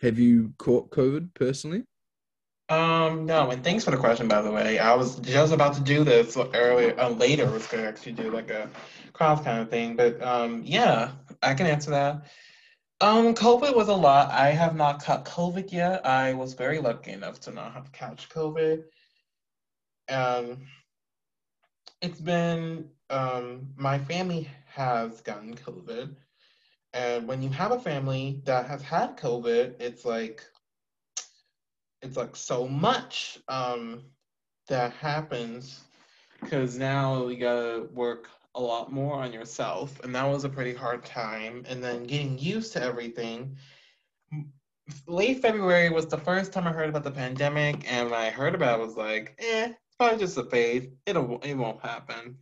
Have 0.00 0.18
you 0.18 0.54
caught 0.58 0.90
COVID 0.90 1.34
personally? 1.34 1.84
Um, 2.70 3.26
no, 3.26 3.50
and 3.50 3.64
thanks 3.64 3.84
for 3.84 3.90
the 3.90 3.96
question, 3.96 4.28
by 4.28 4.40
the 4.42 4.50
way. 4.50 4.78
I 4.78 4.94
was 4.94 5.18
just 5.18 5.52
about 5.52 5.74
to 5.74 5.80
do 5.80 6.04
this 6.04 6.36
earlier, 6.36 6.98
uh, 7.00 7.08
later. 7.08 7.50
Was 7.50 7.66
going 7.66 7.82
to 7.82 7.88
actually 7.88 8.12
do 8.12 8.30
like 8.30 8.48
a 8.50 8.70
cross 9.12 9.42
kind 9.42 9.60
of 9.60 9.68
thing, 9.68 9.96
but 9.96 10.22
um, 10.22 10.62
yeah, 10.64 11.10
I 11.42 11.54
can 11.54 11.66
answer 11.66 11.90
that. 11.90 12.22
Um, 13.02 13.34
COVID 13.34 13.74
was 13.74 13.88
a 13.88 13.94
lot. 13.94 14.30
I 14.30 14.50
have 14.50 14.76
not 14.76 15.02
caught 15.02 15.24
COVID 15.24 15.72
yet. 15.72 16.04
I 16.04 16.34
was 16.34 16.52
very 16.52 16.80
lucky 16.80 17.12
enough 17.12 17.40
to 17.40 17.50
not 17.50 17.72
have 17.72 17.90
catch 17.92 18.28
COVID. 18.28 18.82
Um, 20.10 20.66
it's 22.02 22.20
been 22.20 22.90
um, 23.08 23.68
my 23.76 23.98
family 23.98 24.50
has 24.74 25.22
gotten 25.22 25.54
COVID, 25.54 26.14
and 26.92 27.26
when 27.26 27.42
you 27.42 27.48
have 27.48 27.72
a 27.72 27.80
family 27.80 28.42
that 28.44 28.66
has 28.66 28.82
had 28.82 29.16
COVID, 29.16 29.80
it's 29.80 30.04
like 30.04 30.44
it's 32.02 32.18
like 32.18 32.36
so 32.36 32.68
much 32.68 33.38
um, 33.48 34.02
that 34.68 34.92
happens 34.92 35.80
because 36.42 36.76
now 36.76 37.24
we 37.24 37.36
gotta 37.36 37.88
work 37.94 38.28
a 38.54 38.60
lot 38.60 38.92
more 38.92 39.14
on 39.14 39.32
yourself, 39.32 40.00
and 40.02 40.14
that 40.14 40.24
was 40.24 40.44
a 40.44 40.48
pretty 40.48 40.74
hard 40.74 41.04
time. 41.04 41.64
And 41.68 41.82
then 41.82 42.04
getting 42.04 42.38
used 42.38 42.72
to 42.74 42.82
everything. 42.82 43.56
Late 45.06 45.40
February 45.40 45.88
was 45.90 46.06
the 46.06 46.18
first 46.18 46.52
time 46.52 46.66
I 46.66 46.72
heard 46.72 46.88
about 46.88 47.04
the 47.04 47.10
pandemic, 47.10 47.90
and 47.90 48.10
when 48.10 48.20
I 48.20 48.30
heard 48.30 48.54
about 48.54 48.80
it, 48.80 48.82
I 48.82 48.84
was 48.86 48.96
like, 48.96 49.36
eh, 49.38 49.68
it's 49.68 49.96
probably 49.96 50.18
just 50.18 50.36
a 50.36 50.44
phase. 50.44 50.88
It'll 51.06 51.38
it 51.40 51.54
won't 51.54 51.80
happen. 51.80 52.38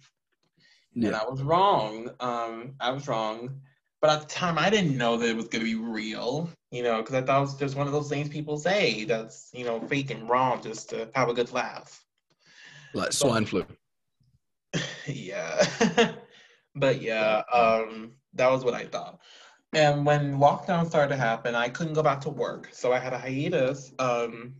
And 0.95 1.05
Yeah. 1.05 1.19
I 1.19 1.25
was 1.29 1.43
wrong. 1.43 2.11
Um, 2.21 2.75
I 2.81 2.91
was 2.91 3.07
wrong. 3.07 3.61
But 4.00 4.11
at 4.11 4.21
the 4.23 4.27
time, 4.27 4.59
I 4.59 4.71
didn't 4.71 4.97
know 4.97 5.17
that 5.17 5.29
it 5.29 5.37
was 5.37 5.49
gonna 5.49 5.65
be 5.65 5.75
real, 5.75 6.49
you 6.71 6.83
know, 6.83 6.99
because 7.03 7.15
I 7.17 7.23
thought 7.23 7.38
it 7.38 7.41
was 7.41 7.57
just 7.57 7.77
one 7.77 7.87
of 7.87 7.93
those 7.93 8.09
things 8.09 8.29
people 8.29 8.57
say 8.59 9.05
that's, 9.05 9.50
you 9.53 9.65
know, 9.65 9.81
fake 9.88 10.11
and 10.11 10.29
wrong 10.29 10.62
just 10.62 10.88
to 10.91 11.11
have 11.15 11.29
a 11.29 11.35
good 11.35 11.53
laugh. 11.53 12.05
Like 12.95 13.12
swine 13.12 13.45
flu. 13.45 13.67
Yeah. 15.15 16.15
But 16.75 17.03
yeah, 17.03 17.43
um, 17.53 18.12
that 18.35 18.50
was 18.50 18.65
what 18.65 18.75
I 18.75 18.85
thought. 18.85 19.19
And 19.75 20.07
when 20.07 20.38
lockdown 20.38 20.87
started 20.87 21.09
to 21.15 21.21
happen, 21.21 21.55
I 21.55 21.69
couldn't 21.69 21.95
go 21.95 22.03
back 22.03 22.21
to 22.23 22.31
work. 22.31 22.69
So 22.73 22.93
I 22.93 22.99
had 22.99 23.12
a 23.12 23.19
hiatus. 23.19 23.93
Um, 23.99 24.55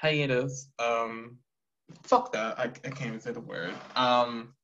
hiatus. 0.00 0.68
Um, 0.78 1.38
fuck 2.04 2.32
that. 2.32 2.58
I, 2.58 2.64
I 2.64 2.68
can't 2.68 3.06
even 3.08 3.20
say 3.20 3.32
the 3.32 3.40
word. 3.40 3.74
Um, 3.96 4.54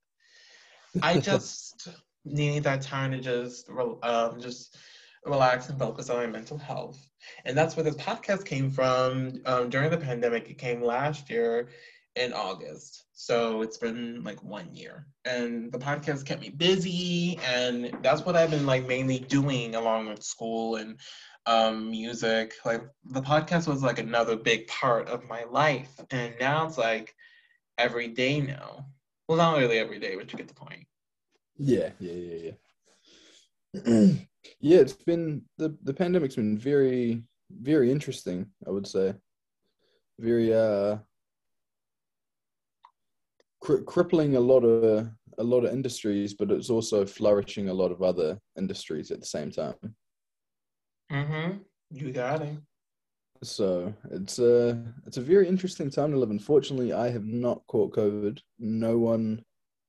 I 1.03 1.19
just 1.21 1.89
needed 2.25 2.65
that 2.65 2.83
time 2.83 3.13
to 3.13 3.21
just 3.21 3.69
um 4.03 4.41
just 4.41 4.77
relax 5.25 5.69
and 5.69 5.79
focus 5.79 6.11
on 6.11 6.17
my 6.17 6.27
mental 6.27 6.59
health. 6.59 6.99
And 7.45 7.57
that's 7.57 7.77
where 7.77 7.85
this 7.85 7.97
podcast 7.97 8.45
came 8.45 8.71
from. 8.71 9.41
Um, 9.45 9.69
during 9.69 9.91
the 9.91 9.99
pandemic, 9.99 10.49
it 10.49 10.59
came 10.59 10.81
last 10.81 11.29
year 11.29 11.69
in 12.19 12.33
August. 12.33 13.05
So 13.13 13.63
it's 13.63 13.79
been 13.79 14.23
like 14.25 14.43
one 14.43 14.75
year. 14.75 15.07
And 15.25 15.73
the 15.73 15.79
podcast 15.79 16.25
kept 16.25 16.41
me 16.41 16.51
busy 16.51 17.39
and 17.45 17.93
that's 18.03 18.25
what 18.25 18.37
I've 18.37 18.51
been 18.51 18.67
like 18.67 18.87
mainly 18.87 19.19
doing 19.21 19.75
along 19.75 20.09
with 20.09 20.23
school 20.23 20.77
and 20.77 20.99
um 21.47 21.91
music. 21.91 22.55
Like 22.65 22.83
the 23.05 23.23
podcast 23.23 23.69
was 23.69 23.83
like 23.83 23.99
another 23.99 24.37
big 24.37 24.67
part 24.67 25.09
of 25.09 25.29
my 25.29 25.45
life. 25.45 25.91
And 26.11 26.35
now 26.41 26.67
it's 26.67 26.79
like 26.79 27.15
every 27.79 28.09
day 28.09 28.41
now. 28.41 28.87
Well, 29.29 29.39
not 29.39 29.59
really 29.59 29.79
every 29.79 29.99
day, 29.99 30.17
but 30.17 30.33
you 30.33 30.39
get 30.39 30.49
the 30.49 30.55
point. 30.55 30.87
Yeah, 31.57 31.91
yeah, 31.99 32.13
yeah, 32.13 32.53
yeah. 33.75 34.15
yeah, 34.61 34.79
it's 34.79 34.93
been 34.93 35.43
the 35.59 35.77
the 35.83 35.95
pandemic's 35.95 36.37
been 36.37 36.59
very 36.59 37.23
very 37.51 37.91
interesting, 37.91 38.47
I 38.67 38.71
would 38.71 38.87
say. 38.87 39.15
Very 40.19 40.55
uh 40.55 40.99
cri- 43.61 43.85
crippling 43.85 44.37
a 44.37 44.41
lot 44.41 44.65
of 44.65 45.09
a 45.39 45.45
lot 45.45 45.65
of 45.65 45.73
industries, 45.73 46.35
but 46.35 46.51
it's 46.51 46.71
also 46.71 47.07
flourishing 47.07 47.69
a 47.69 47.75
lot 47.75 47.93
of 47.93 48.03
other 48.03 48.39
industries 48.57 49.11
at 49.11 49.21
the 49.21 49.27
same 49.27 49.51
time. 49.51 49.77
Mm-hmm. 51.13 51.59
You 51.91 52.13
got 52.13 52.43
it. 52.43 52.59
So 53.43 53.95
it's 54.11 54.39
a 54.41 54.83
it's 55.07 55.17
a 55.17 55.23
very 55.23 55.47
interesting 55.47 55.91
time 55.91 56.11
to 56.11 56.19
live. 56.19 56.31
Unfortunately, 56.31 56.93
I 56.93 57.09
have 57.11 57.25
not 57.25 57.63
caught 57.69 57.95
COVID. 57.95 58.41
No 58.59 58.99
one 58.99 59.45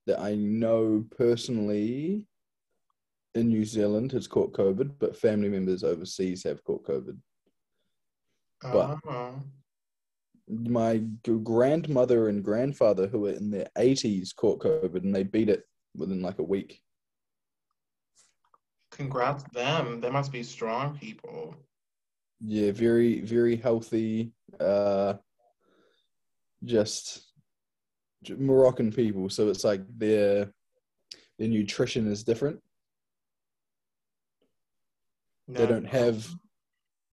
that 0.05 0.19
I 0.19 0.35
know 0.35 1.03
personally 1.17 2.27
in 3.35 3.47
New 3.47 3.65
Zealand 3.65 4.11
has 4.11 4.27
caught 4.27 4.53
COVID, 4.53 4.93
but 4.99 5.17
family 5.17 5.49
members 5.49 5.83
overseas 5.83 6.43
have 6.43 6.63
caught 6.63 6.83
COVID. 6.85 7.17
But- 8.61 8.99
Oh. 9.05 9.41
My 10.49 11.03
grandmother 11.43 12.29
and 12.29 12.43
grandfather, 12.43 13.07
who 13.07 13.21
were 13.21 13.31
in 13.31 13.51
their 13.51 13.67
80s, 13.77 14.35
caught 14.35 14.59
COVID 14.59 15.03
and 15.03 15.13
they 15.13 15.23
beat 15.23 15.49
it 15.49 15.63
within 15.95 16.21
like 16.21 16.39
a 16.39 16.43
week. 16.43 16.81
Congrats 18.91 19.43
them. 19.53 20.01
They 20.01 20.09
must 20.09 20.31
be 20.31 20.43
strong 20.43 20.97
people. 20.97 21.55
Yeah, 22.45 22.71
very, 22.71 23.21
very 23.21 23.55
healthy. 23.55 24.31
Uh, 24.59 25.13
just 26.63 27.29
Moroccan 28.37 28.91
people. 28.91 29.29
So 29.29 29.49
it's 29.49 29.63
like 29.63 29.81
their 29.97 30.51
their 31.37 31.47
nutrition 31.47 32.11
is 32.11 32.23
different. 32.23 32.59
They 35.47 35.65
don't 35.65 35.87
have 35.87 36.27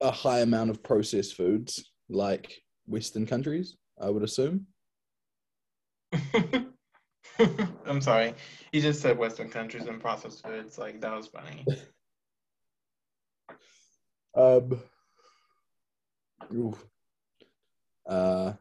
a 0.03 0.11
high 0.11 0.41
amount 0.41 0.71
of 0.71 0.83
processed 0.83 1.35
foods 1.35 1.91
like 2.11 2.53
Western 2.87 3.27
countries, 3.27 3.77
I 4.01 4.11
would 4.11 4.23
assume. 4.23 4.67
I'm 7.87 8.01
sorry. 8.01 8.35
You 8.73 8.81
just 8.81 9.01
said 9.01 9.19
Western 9.19 9.51
countries 9.51 9.87
and 9.87 10.01
processed 10.01 10.43
foods. 10.43 10.79
Like 10.79 11.01
that 11.01 11.15
was 11.15 11.29
funny. 11.29 11.65
Um, 14.37 14.79
uh, 18.07 18.53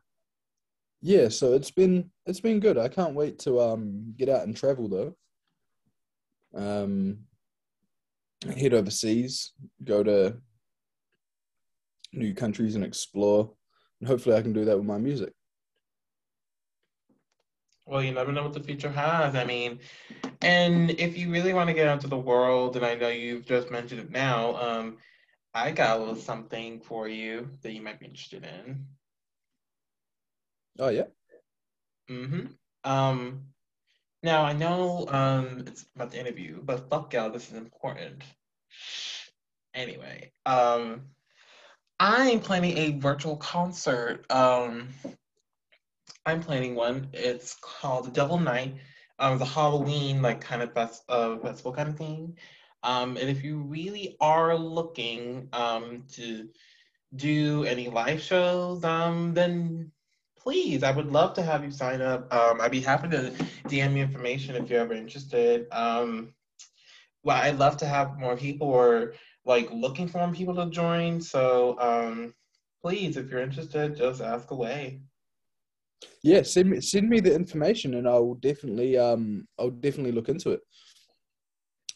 yeah, 1.02 1.28
so 1.28 1.54
it's 1.54 1.70
been 1.70 2.10
it's 2.26 2.40
been 2.40 2.62
good. 2.62 2.78
I 2.78 2.88
can't 2.88 3.14
wait 3.14 3.40
to 3.40 3.60
um 3.60 4.14
get 4.18 4.30
out 4.30 4.44
and 4.44 4.56
travel 4.56 4.88
though. 4.88 5.16
Um, 6.56 7.26
head 8.56 8.74
overseas, 8.74 9.52
go 9.84 10.02
to 10.02 10.38
new 12.14 12.34
countries 12.34 12.76
and 12.76 12.86
explore, 12.86 13.52
and 14.06 14.12
hopefully 14.12 14.36
I 14.36 14.42
can 14.44 14.54
do 14.54 14.66
that 14.66 14.78
with 14.78 14.86
my 14.86 15.00
music. 15.00 15.34
Well, 17.86 18.04
you 18.04 18.12
never 18.12 18.32
know 18.32 18.44
what 18.44 18.54
the 18.54 18.64
future 18.64 18.92
has. 18.92 19.36
I 19.36 19.46
mean, 19.46 19.80
and 20.42 20.92
if 20.92 21.18
you 21.18 21.32
really 21.32 21.54
want 21.54 21.70
to 21.70 21.74
get 21.74 21.88
out 21.88 21.96
into 21.96 22.08
the 22.08 22.18
world, 22.18 22.76
and 22.76 22.86
I 22.86 22.96
know 22.96 23.10
you've 23.10 23.46
just 23.46 23.72
mentioned 23.72 24.02
it 24.02 24.12
now, 24.12 24.56
um, 24.58 24.98
I 25.54 25.72
got 25.72 25.98
a 25.98 26.00
little 26.00 26.16
something 26.16 26.80
for 26.82 27.08
you 27.08 27.50
that 27.62 27.74
you 27.74 27.82
might 27.82 28.00
be 28.00 28.06
interested 28.06 28.44
in. 28.44 28.86
Oh 30.80 30.90
yeah, 30.90 31.06
Mm-hmm. 32.10 32.46
Um, 32.84 33.46
now 34.24 34.44
I 34.44 34.54
know 34.54 35.08
um 35.10 35.64
it's 35.68 35.86
about 35.96 36.12
the 36.12 36.20
interview, 36.20 36.62
but 36.64 36.90
fuck 36.90 37.14
y'all, 37.14 37.30
this 37.32 37.50
is 37.50 37.58
important. 37.58 38.24
Anyway, 39.74 40.32
um, 40.46 41.10
I'm 42.00 42.42
planning 42.42 42.78
a 42.78 43.00
virtual 43.00 43.38
concert. 43.38 44.26
Um, 44.30 44.90
I'm 46.26 46.42
planning 46.42 46.76
one. 46.76 47.08
It's 47.14 47.56
called 47.62 48.08
the 48.08 48.12
Devil 48.12 48.38
Night. 48.38 48.76
Um, 49.18 49.42
a 49.42 49.46
Halloween 49.46 50.22
like 50.22 50.42
kind 50.42 50.62
of 50.62 50.74
fest 50.74 51.04
uh, 51.08 51.38
festival 51.38 51.72
kind 51.72 51.88
of 51.88 51.98
thing. 51.98 52.38
Um, 52.84 53.16
and 53.16 53.30
if 53.30 53.44
you 53.44 53.60
really 53.60 54.18
are 54.20 54.58
looking 54.58 55.48
um 55.54 56.04
to 56.14 56.50
do 57.16 57.64
any 57.64 57.90
live 57.90 58.22
shows, 58.22 58.84
um, 58.84 59.34
then 59.34 59.92
please, 60.38 60.84
I 60.84 60.92
would 60.92 61.12
love 61.12 61.34
to 61.36 61.44
have 61.44 61.64
you 61.64 61.72
sign 61.72 62.02
up. 62.02 62.32
Um, 62.34 62.60
I'd 62.60 62.72
be 62.72 62.82
happy 62.82 63.08
to 63.10 63.32
DM 63.70 63.96
you 63.96 64.04
information 64.04 64.56
if 64.58 64.70
you're 64.70 64.82
ever 64.82 64.94
interested. 64.94 65.68
Um, 65.72 66.34
well, 67.24 67.42
I'd 67.42 67.58
love 67.58 67.78
to 67.78 67.86
have 67.86 68.20
more 68.20 68.36
people 68.36 68.68
or 68.68 69.14
like 69.46 69.70
looking 69.72 70.08
for 70.08 70.20
more 70.20 70.34
people 70.34 70.56
to 70.56 70.70
join. 70.70 71.22
So 71.22 71.78
um, 71.80 72.34
please, 72.84 73.18
if 73.18 73.30
you're 73.30 73.42
interested, 73.42 73.96
just 73.96 74.22
ask 74.22 74.52
away. 74.52 75.02
yeah. 76.24 76.42
Send 76.42 76.70
me 76.72 76.82
send 76.82 77.10
me 77.10 77.20
the 77.20 77.34
information, 77.34 77.96
and 77.96 78.08
I'll 78.08 78.36
definitely 78.36 78.98
um 78.98 79.48
I'll 79.60 79.70
definitely 79.70 80.12
look 80.14 80.30
into 80.30 80.52
it. 80.52 80.62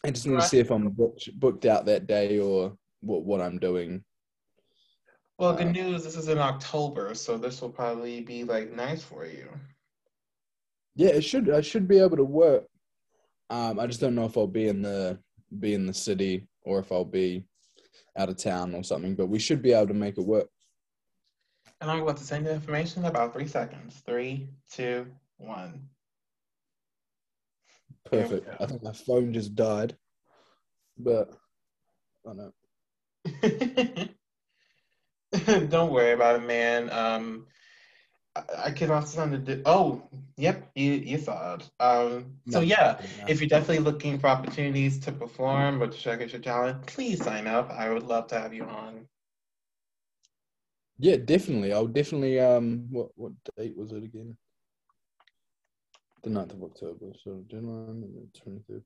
I 0.05 0.11
just 0.11 0.25
need 0.27 0.39
to 0.39 0.41
see 0.47 0.59
if 0.59 0.71
I'm 0.71 0.89
booked 0.89 1.29
booked 1.39 1.65
out 1.65 1.85
that 1.85 2.07
day 2.07 2.39
or 2.39 2.77
what 3.01 3.23
what 3.23 3.41
I'm 3.41 3.59
doing. 3.59 4.03
Well, 5.37 5.51
Uh, 5.51 5.55
good 5.55 5.71
news. 5.71 6.03
This 6.03 6.17
is 6.17 6.27
in 6.27 6.37
October, 6.37 7.15
so 7.15 7.37
this 7.37 7.61
will 7.61 7.71
probably 7.71 8.21
be 8.21 8.43
like 8.43 8.71
nice 8.73 9.03
for 9.03 9.25
you. 9.25 9.49
Yeah, 10.95 11.09
it 11.09 11.21
should. 11.21 11.49
I 11.49 11.61
should 11.61 11.87
be 11.87 11.99
able 11.99 12.17
to 12.17 12.25
work. 12.25 12.65
Um, 13.49 13.79
I 13.79 13.87
just 13.87 14.01
don't 14.01 14.15
know 14.15 14.25
if 14.25 14.37
I'll 14.37 14.47
be 14.47 14.67
in 14.67 14.81
the 14.81 15.17
be 15.59 15.73
in 15.73 15.87
the 15.87 15.93
city 15.93 16.47
or 16.69 16.79
if 16.79 16.91
I'll 16.91 17.03
be 17.03 17.43
out 18.15 18.29
of 18.29 18.37
town 18.37 18.75
or 18.75 18.83
something. 18.83 19.15
But 19.15 19.27
we 19.27 19.39
should 19.39 19.61
be 19.61 19.73
able 19.73 19.87
to 19.87 19.93
make 19.93 20.17
it 20.17 20.25
work. 20.25 20.47
And 21.81 21.89
I'm 21.89 22.03
about 22.03 22.17
to 22.17 22.23
send 22.23 22.45
you 22.45 22.51
information 22.51 23.03
in 23.03 23.09
about 23.09 23.33
three 23.33 23.47
seconds. 23.47 24.01
Three, 24.05 24.49
two, 24.71 25.07
one. 25.37 25.89
Perfect. 28.05 28.47
I 28.59 28.65
think 28.65 28.83
my 28.83 28.93
phone 28.93 29.33
just 29.33 29.55
died, 29.55 29.95
but 30.97 31.31
oh 32.25 32.33
no. 32.33 32.51
Don't 35.67 35.91
worry 35.91 36.13
about 36.13 36.37
it, 36.37 36.47
man. 36.47 36.89
Um, 36.91 37.45
I, 38.47 38.67
I 38.67 38.71
can 38.71 38.91
also 38.91 39.17
send 39.17 39.33
a. 39.33 39.37
Di- 39.37 39.61
oh, 39.65 40.01
yep, 40.37 40.69
you 40.75 40.91
you 40.93 41.17
saw 41.17 41.55
it. 41.55 41.69
Um, 41.79 42.37
so 42.49 42.59
yeah, 42.61 42.99
if 43.27 43.39
you're 43.41 43.49
definitely 43.49 43.79
looking 43.79 44.19
for 44.19 44.27
opportunities 44.27 44.99
to 44.99 45.11
perform 45.11 45.81
or 45.81 45.87
to 45.87 45.97
showcase 45.97 46.31
your 46.31 46.41
talent, 46.41 46.85
please 46.85 47.23
sign 47.23 47.47
up. 47.47 47.69
I 47.71 47.89
would 47.89 48.03
love 48.03 48.27
to 48.27 48.39
have 48.39 48.53
you 48.53 48.63
on. 48.63 49.07
Yeah, 50.97 51.17
definitely. 51.17 51.73
I'll 51.73 51.87
definitely. 51.87 52.39
Um, 52.39 52.87
what 52.89 53.09
what 53.15 53.33
date 53.57 53.75
was 53.77 53.91
it 53.91 54.03
again? 54.03 54.37
The 56.23 56.29
9th 56.29 56.53
of 56.53 56.63
October. 56.63 57.13
So 57.23 57.43
deadline 57.49 58.03
and 58.03 58.15
the 58.15 58.39
twenty 58.39 58.59
third. 58.67 58.83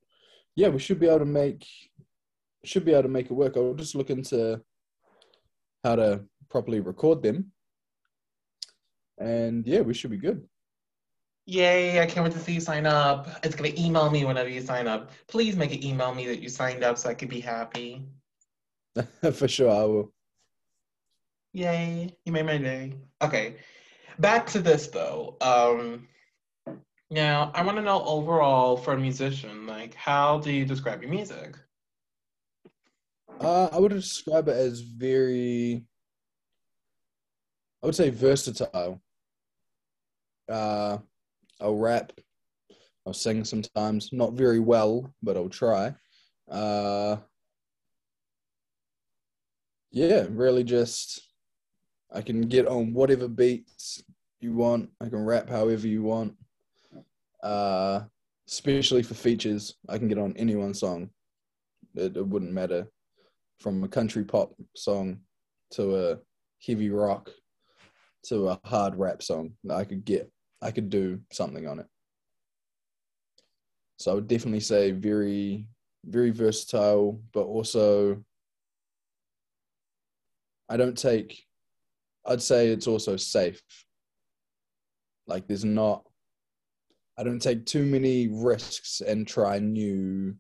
Yeah, 0.56 0.70
we 0.70 0.80
should 0.80 1.00
be 1.00 1.08
able 1.08 1.20
to 1.20 1.26
make. 1.26 1.66
Should 2.64 2.86
be 2.86 2.94
able 2.94 3.04
to 3.04 3.10
make 3.10 3.26
it 3.26 3.34
work. 3.34 3.58
I'll 3.58 3.74
just 3.74 3.96
look 3.96 4.10
into 4.10 4.62
how 5.84 5.96
to 5.98 6.22
properly 6.50 6.80
record 6.80 7.22
them, 7.22 7.52
and 9.24 9.66
yeah, 9.66 9.82
we 9.82 9.94
should 9.94 10.12
be 10.12 10.18
good. 10.18 10.44
Yay, 11.46 12.00
I 12.02 12.06
can't 12.06 12.24
wait 12.24 12.34
to 12.34 12.40
see 12.40 12.54
you 12.54 12.62
sign 12.62 12.86
up. 12.86 13.28
It's 13.44 13.56
gonna 13.56 13.74
email 13.78 14.10
me 14.10 14.24
whenever 14.24 14.50
you 14.50 14.62
sign 14.62 14.88
up. 14.88 15.12
Please 15.28 15.56
make 15.56 15.74
it 15.74 15.86
email 15.86 16.14
me 16.14 16.26
that 16.28 16.42
you 16.42 16.50
signed 16.50 16.84
up 16.84 16.98
so 16.98 17.10
I 17.10 17.14
could 17.14 17.30
be 17.30 17.42
happy. 17.42 18.06
For 19.34 19.48
sure, 19.48 19.70
I 19.70 19.84
will. 19.84 20.14
Yay, 21.52 22.16
you 22.26 22.32
made 22.32 22.46
my 22.46 22.58
day. 22.58 22.94
Okay, 23.22 23.58
back 24.20 24.48
to 24.48 24.60
this 24.60 24.88
though. 24.88 25.38
Um, 25.42 26.08
now 27.12 27.52
I 27.54 27.62
want 27.64 27.78
to 27.78 27.84
know 27.84 28.04
overall 28.06 28.78
for 28.78 28.94
a 28.94 29.00
musician, 29.00 29.68
like 29.68 29.94
how 29.94 30.40
do 30.40 30.52
you 30.52 30.66
describe 30.66 31.02
your 31.02 31.12
music? 31.12 31.58
Uh, 33.40 33.70
I 33.72 33.80
would 33.80 33.92
describe 33.92 34.48
it 34.48 34.56
as 34.56 34.80
very. 34.80 35.84
I 37.82 37.86
would 37.86 37.96
say 37.96 38.10
versatile. 38.10 39.03
Uh, 40.50 40.98
I'll 41.60 41.78
rap. 41.78 42.12
I'll 43.06 43.14
sing 43.14 43.44
sometimes, 43.44 44.12
not 44.14 44.34
very 44.34 44.60
well, 44.60 45.14
but 45.22 45.36
I'll 45.36 45.50
try. 45.50 45.94
Uh, 46.50 47.18
yeah, 49.92 50.26
really 50.30 50.64
just 50.64 51.22
I 52.12 52.22
can 52.22 52.42
get 52.42 52.68
on 52.68 52.94
whatever 52.94 53.28
beats 53.28 54.04
you 54.40 54.54
want. 54.54 54.90
I 55.02 55.10
can 55.10 55.26
rap 55.26 55.50
however 55.50 55.88
you 55.88 56.04
want. 56.04 56.36
Uh, 57.42 58.02
especially 58.48 59.04
for 59.04 59.16
features, 59.16 59.76
I 59.90 59.98
can 59.98 60.08
get 60.08 60.18
on 60.18 60.36
anyone's 60.38 60.80
song. 60.80 61.10
It, 61.96 62.16
it 62.16 62.28
wouldn't 62.28 62.54
matter 62.54 62.88
from 63.60 63.84
a 63.84 63.88
country 63.88 64.24
pop 64.24 64.54
song 64.76 65.20
to 65.72 65.96
a 65.96 66.18
heavy 66.66 66.90
rock 66.90 67.30
to 68.24 68.50
a 68.50 68.60
hard 68.66 68.96
rap 68.96 69.22
song. 69.22 69.54
I 69.70 69.84
could 69.84 70.06
get, 70.06 70.32
I 70.62 70.72
could 70.72 70.90
do 70.90 71.20
something 71.32 71.68
on 71.68 71.80
it. 71.80 71.88
So 73.98 74.12
I 74.12 74.16
would 74.16 74.28
definitely 74.28 74.60
say 74.60 74.92
very, 74.92 75.68
very 76.06 76.32
versatile, 76.32 77.22
but 77.34 77.44
also 77.44 78.24
I 80.70 80.78
don't 80.78 80.98
take, 80.98 81.46
I'd 82.26 82.42
say 82.42 82.70
it's 82.70 82.88
also 82.88 83.18
safe. 83.18 83.62
Like 85.28 85.48
there's 85.48 85.66
not, 85.66 86.04
I 87.18 87.24
don't 87.24 87.42
take 87.42 87.66
too 87.66 87.86
many 87.86 88.28
risks 88.28 89.02
and 89.02 89.28
try 89.28 89.60
new, 89.60 90.36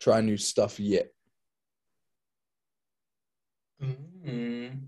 try 0.00 0.20
new 0.20 0.36
stuff 0.36 0.78
yet. 0.78 1.08
Mm. 3.82 4.78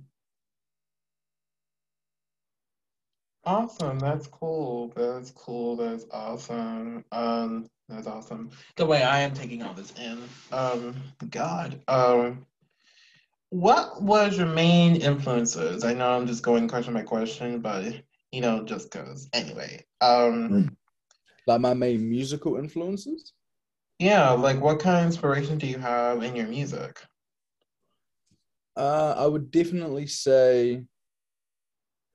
Awesome. 3.44 3.98
That's 3.98 4.26
cool. 4.28 4.92
That's 4.94 5.30
cool. 5.32 5.76
That's 5.76 6.06
awesome. 6.12 7.04
Um, 7.10 7.68
that's 7.88 8.06
awesome. 8.06 8.50
The 8.76 8.86
way 8.86 9.02
I 9.02 9.20
am 9.20 9.34
taking 9.34 9.62
all 9.62 9.74
this 9.74 9.92
in. 9.98 10.22
Um, 10.52 10.94
God. 11.30 11.80
Um, 11.88 12.46
what 13.50 14.00
was 14.00 14.38
your 14.38 14.46
main 14.46 14.96
influences? 14.96 15.84
I 15.84 15.92
know 15.92 16.16
I'm 16.16 16.26
just 16.26 16.42
going 16.42 16.68
question 16.68 16.94
by 16.94 17.02
question, 17.02 17.60
but 17.60 17.84
you 18.30 18.40
know, 18.40 18.62
just 18.64 18.90
cause. 18.90 19.28
Anyway. 19.32 19.84
Um, 20.00 20.76
Like 21.46 21.60
my 21.60 21.74
main 21.74 22.08
musical 22.08 22.56
influences? 22.56 23.32
yeah, 23.98 24.30
like 24.30 24.60
what 24.60 24.80
kind 24.80 25.00
of 25.00 25.06
inspiration 25.06 25.58
do 25.58 25.66
you 25.66 25.78
have 25.78 26.22
in 26.22 26.34
your 26.34 26.46
music? 26.46 27.00
Uh, 28.76 29.14
I 29.16 29.26
would 29.26 29.50
definitely 29.50 30.06
say, 30.06 30.82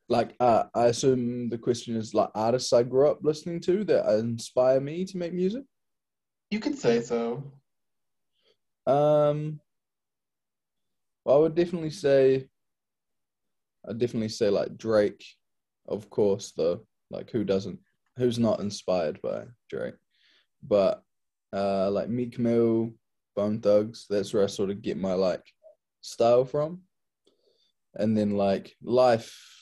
like, 0.10 0.36
uh, 0.40 0.64
I 0.74 0.86
assume 0.86 1.50
the 1.50 1.58
question 1.58 1.96
is 1.96 2.14
like 2.14 2.30
artists 2.34 2.72
I 2.74 2.84
grew 2.84 3.10
up 3.10 3.20
listening 3.22 3.60
to 3.62 3.84
that 3.86 4.08
inspire 4.20 4.80
me 4.80 5.06
to 5.06 5.18
make 5.18 5.34
music. 5.34 5.64
You 6.50 6.60
could 6.60 6.78
say 6.78 7.02
so. 7.02 7.44
Um, 8.86 9.60
well, 11.26 11.36
I 11.36 11.40
would 11.40 11.56
definitely 11.56 11.90
say, 11.90 12.48
I'd 13.88 13.98
definitely 13.98 14.30
say 14.30 14.50
like 14.50 14.78
Drake, 14.78 15.26
of 15.88 16.10
course, 16.10 16.54
though. 16.56 16.86
Like, 17.12 17.30
who 17.32 17.44
doesn't? 17.44 17.80
Who's 18.18 18.40
not 18.40 18.62
inspired 18.62 19.22
by 19.22 19.44
Drake? 19.70 19.96
But 20.64 21.04
uh, 21.54 21.92
like 21.92 22.10
Meek 22.10 22.40
Mill, 22.40 22.94
Bone 23.36 23.60
Thugs, 23.60 24.06
that's 24.10 24.34
where 24.34 24.44
I 24.44 24.48
sort 24.48 24.70
of 24.70 24.82
get 24.82 24.98
my 24.98 25.14
like 25.14 25.44
style 26.02 26.46
from. 26.46 26.82
And 27.96 28.18
then 28.18 28.38
like 28.38 28.74
life 28.82 29.57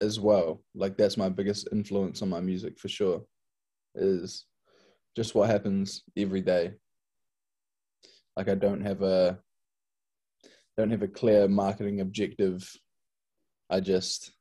as 0.00 0.18
well. 0.18 0.62
Like 0.74 0.96
that's 0.96 1.16
my 1.16 1.28
biggest 1.28 1.68
influence 1.72 2.22
on 2.22 2.28
my 2.28 2.40
music 2.40 2.78
for 2.78 2.88
sure. 2.88 3.22
Is 3.94 4.46
just 5.16 5.34
what 5.34 5.50
happens 5.50 6.02
every 6.16 6.40
day. 6.40 6.74
Like 8.36 8.48
I 8.48 8.54
don't 8.54 8.82
have 8.82 9.02
a 9.02 9.38
don't 10.76 10.90
have 10.90 11.02
a 11.02 11.08
clear 11.08 11.48
marketing 11.48 12.00
objective. 12.00 12.70
I 13.68 13.80
just 13.80 14.32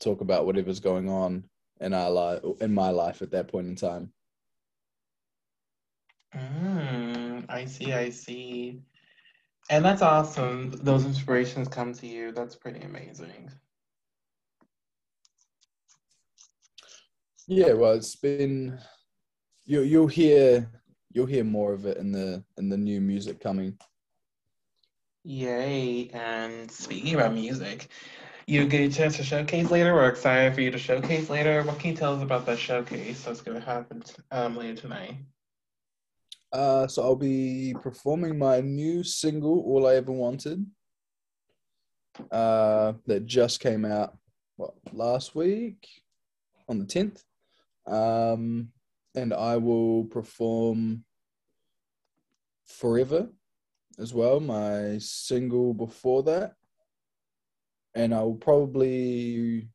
talk 0.00 0.20
about 0.20 0.46
whatever's 0.46 0.80
going 0.80 1.08
on 1.08 1.44
in 1.80 1.94
our 1.94 2.10
life 2.10 2.40
in 2.60 2.72
my 2.72 2.90
life 2.90 3.22
at 3.22 3.30
that 3.32 3.48
point 3.48 3.68
in 3.68 3.76
time. 3.76 4.12
Mm, 6.34 7.46
I 7.48 7.64
see, 7.64 7.92
I 7.92 8.10
see. 8.10 8.80
And 9.70 9.84
that's 9.84 10.02
awesome. 10.02 10.70
Those 10.82 11.04
inspirations 11.04 11.68
come 11.68 11.92
to 11.94 12.06
you. 12.06 12.32
That's 12.32 12.56
pretty 12.56 12.80
amazing. 12.80 13.50
Yeah, 17.50 17.72
well, 17.72 17.92
it's 17.92 18.14
been 18.14 18.78
you 19.64 19.80
you'll 19.80 20.06
hear 20.06 20.70
you'll 21.10 21.24
hear 21.24 21.44
more 21.44 21.72
of 21.72 21.86
it 21.86 21.96
in 21.96 22.12
the 22.12 22.44
in 22.58 22.68
the 22.68 22.76
new 22.76 23.00
music 23.00 23.40
coming. 23.40 23.78
Yay. 25.24 26.10
And 26.12 26.70
speaking 26.70 27.14
about 27.14 27.32
music, 27.32 27.88
you 28.46 28.66
get 28.66 28.82
a 28.82 28.94
chance 28.94 29.16
to 29.16 29.24
showcase 29.24 29.70
later. 29.70 29.94
We're 29.94 30.10
excited 30.10 30.54
for 30.54 30.60
you 30.60 30.70
to 30.70 30.78
showcase 30.78 31.30
later. 31.30 31.62
What 31.62 31.78
can 31.78 31.90
you 31.90 31.96
tell 31.96 32.14
us 32.14 32.22
about 32.22 32.44
that 32.44 32.58
showcase 32.58 33.24
that's 33.24 33.40
going 33.40 33.58
to 33.58 33.64
happen 33.64 34.02
um, 34.30 34.54
later 34.54 34.82
tonight? 34.82 35.16
Uh, 36.52 36.86
so 36.86 37.02
I'll 37.02 37.16
be 37.16 37.74
performing 37.80 38.38
my 38.38 38.60
new 38.60 39.02
single, 39.02 39.60
"All 39.60 39.86
I 39.86 39.94
Ever 39.94 40.12
Wanted," 40.12 40.66
uh, 42.30 42.92
that 43.06 43.24
just 43.24 43.60
came 43.60 43.86
out 43.86 44.18
what 44.56 44.74
last 44.92 45.34
week 45.34 45.88
on 46.68 46.78
the 46.78 46.84
tenth. 46.84 47.24
Um, 47.88 48.68
and 49.14 49.32
I 49.32 49.56
will 49.56 50.04
perform 50.04 51.04
"Forever" 52.66 53.28
as 53.98 54.14
well, 54.14 54.40
my 54.40 54.98
single 54.98 55.74
before 55.74 56.22
that, 56.24 56.54
and 57.94 58.14
I'll 58.14 58.34
probably 58.34 59.70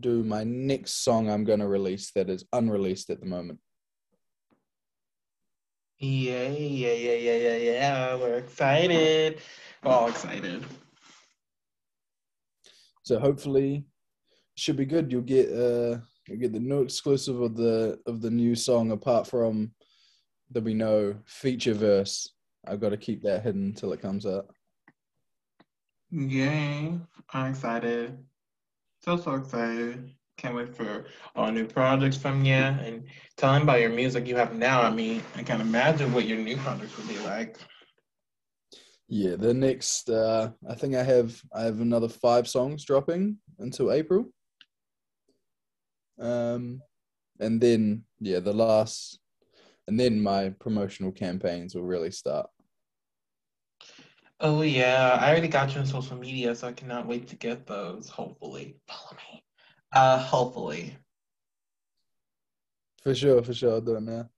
do 0.00 0.24
my 0.24 0.44
next 0.44 1.04
song 1.04 1.30
I'm 1.30 1.44
going 1.44 1.60
to 1.60 1.68
release 1.68 2.10
that 2.12 2.28
is 2.28 2.44
unreleased 2.52 3.10
at 3.10 3.20
the 3.20 3.26
moment. 3.26 3.60
Yeah, 5.98 6.48
yeah, 6.48 6.92
yeah, 6.92 7.14
yeah, 7.14 7.36
yeah, 7.36 7.56
yeah. 7.56 8.16
We're 8.16 8.38
excited. 8.38 9.40
We're 9.82 9.92
all 9.92 10.08
excited. 10.08 10.64
So 13.04 13.18
hopefully, 13.20 13.86
should 14.56 14.76
be 14.76 14.86
good. 14.86 15.12
You'll 15.12 15.22
get 15.22 15.50
uh 15.52 15.98
you'll 16.26 16.38
get 16.38 16.52
the 16.52 16.60
new 16.60 16.82
exclusive 16.82 17.40
of 17.40 17.56
the 17.56 17.98
of 18.06 18.20
the 18.20 18.30
new 18.30 18.54
song. 18.54 18.90
Apart 18.90 19.26
from 19.26 19.72
there'll 20.50 20.64
be 20.64 20.74
no 20.74 21.16
feature 21.26 21.74
verse. 21.74 22.30
I've 22.66 22.80
got 22.80 22.90
to 22.90 22.96
keep 22.96 23.22
that 23.22 23.42
hidden 23.42 23.66
until 23.66 23.92
it 23.92 24.00
comes 24.00 24.24
out. 24.24 24.48
Yay. 26.10 26.98
I'm 27.32 27.50
excited. 27.50 28.18
So, 29.04 29.16
so 29.16 29.34
excited. 29.34 30.10
Can't 30.36 30.54
wait 30.54 30.74
for 30.74 31.04
all 31.36 31.52
new 31.52 31.66
projects 31.66 32.16
from 32.16 32.44
you 32.44 32.54
and 32.54 33.04
telling 33.36 33.62
about 33.62 33.80
your 33.80 33.90
music 33.90 34.26
you 34.26 34.36
have 34.36 34.54
now. 34.54 34.82
I 34.82 34.90
mean, 34.90 35.22
I 35.36 35.42
can 35.42 35.60
imagine 35.60 36.12
what 36.12 36.26
your 36.26 36.38
new 36.38 36.56
projects 36.56 36.96
would 36.96 37.08
be 37.08 37.18
like. 37.20 37.58
Yeah, 39.08 39.36
the 39.36 39.52
next 39.52 40.08
uh 40.08 40.50
I 40.68 40.74
think 40.74 40.94
I 40.94 41.02
have 41.02 41.40
I 41.52 41.62
have 41.62 41.80
another 41.80 42.08
five 42.08 42.48
songs 42.48 42.84
dropping 42.84 43.38
until 43.58 43.92
April. 43.92 44.26
Um 46.18 46.82
and 47.40 47.60
then 47.60 48.04
yeah, 48.20 48.40
the 48.40 48.52
last 48.52 49.20
and 49.86 49.98
then 50.00 50.20
my 50.20 50.50
promotional 50.60 51.12
campaigns 51.12 51.74
will 51.74 51.82
really 51.82 52.10
start. 52.10 52.48
Oh, 54.40 54.62
yeah. 54.62 55.18
I 55.20 55.30
already 55.30 55.48
got 55.48 55.74
you 55.74 55.80
on 55.80 55.86
social 55.86 56.16
media, 56.16 56.54
so 56.54 56.68
I 56.68 56.72
cannot 56.72 57.06
wait 57.06 57.28
to 57.28 57.36
get 57.36 57.66
those. 57.66 58.08
Hopefully. 58.08 58.76
Follow 58.88 59.16
me. 59.16 59.44
Uh, 59.92 60.18
hopefully. 60.18 60.96
For 63.02 63.14
sure, 63.14 63.42
for 63.42 63.54
sure, 63.54 63.72
I'll 63.72 63.80
do 63.80 63.96
it 63.96 64.02
now. 64.02 64.28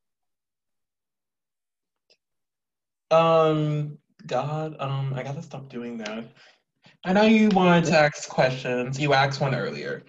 Um, 3.11 3.99
God, 4.27 4.77
um, 4.81 5.15
I 5.15 5.23
gotta 5.23 5.43
stop 5.43 5.69
doing 5.69 5.97
that. 5.99 6.25
I 7.05 7.13
know 7.13 7.23
you 7.23 7.49
wanted 7.51 7.85
to 7.87 7.97
ask 7.97 8.29
questions. 8.29 8.99
You 8.99 9.15
asked 9.15 9.41
one 9.41 9.55
earlier, 9.55 10.03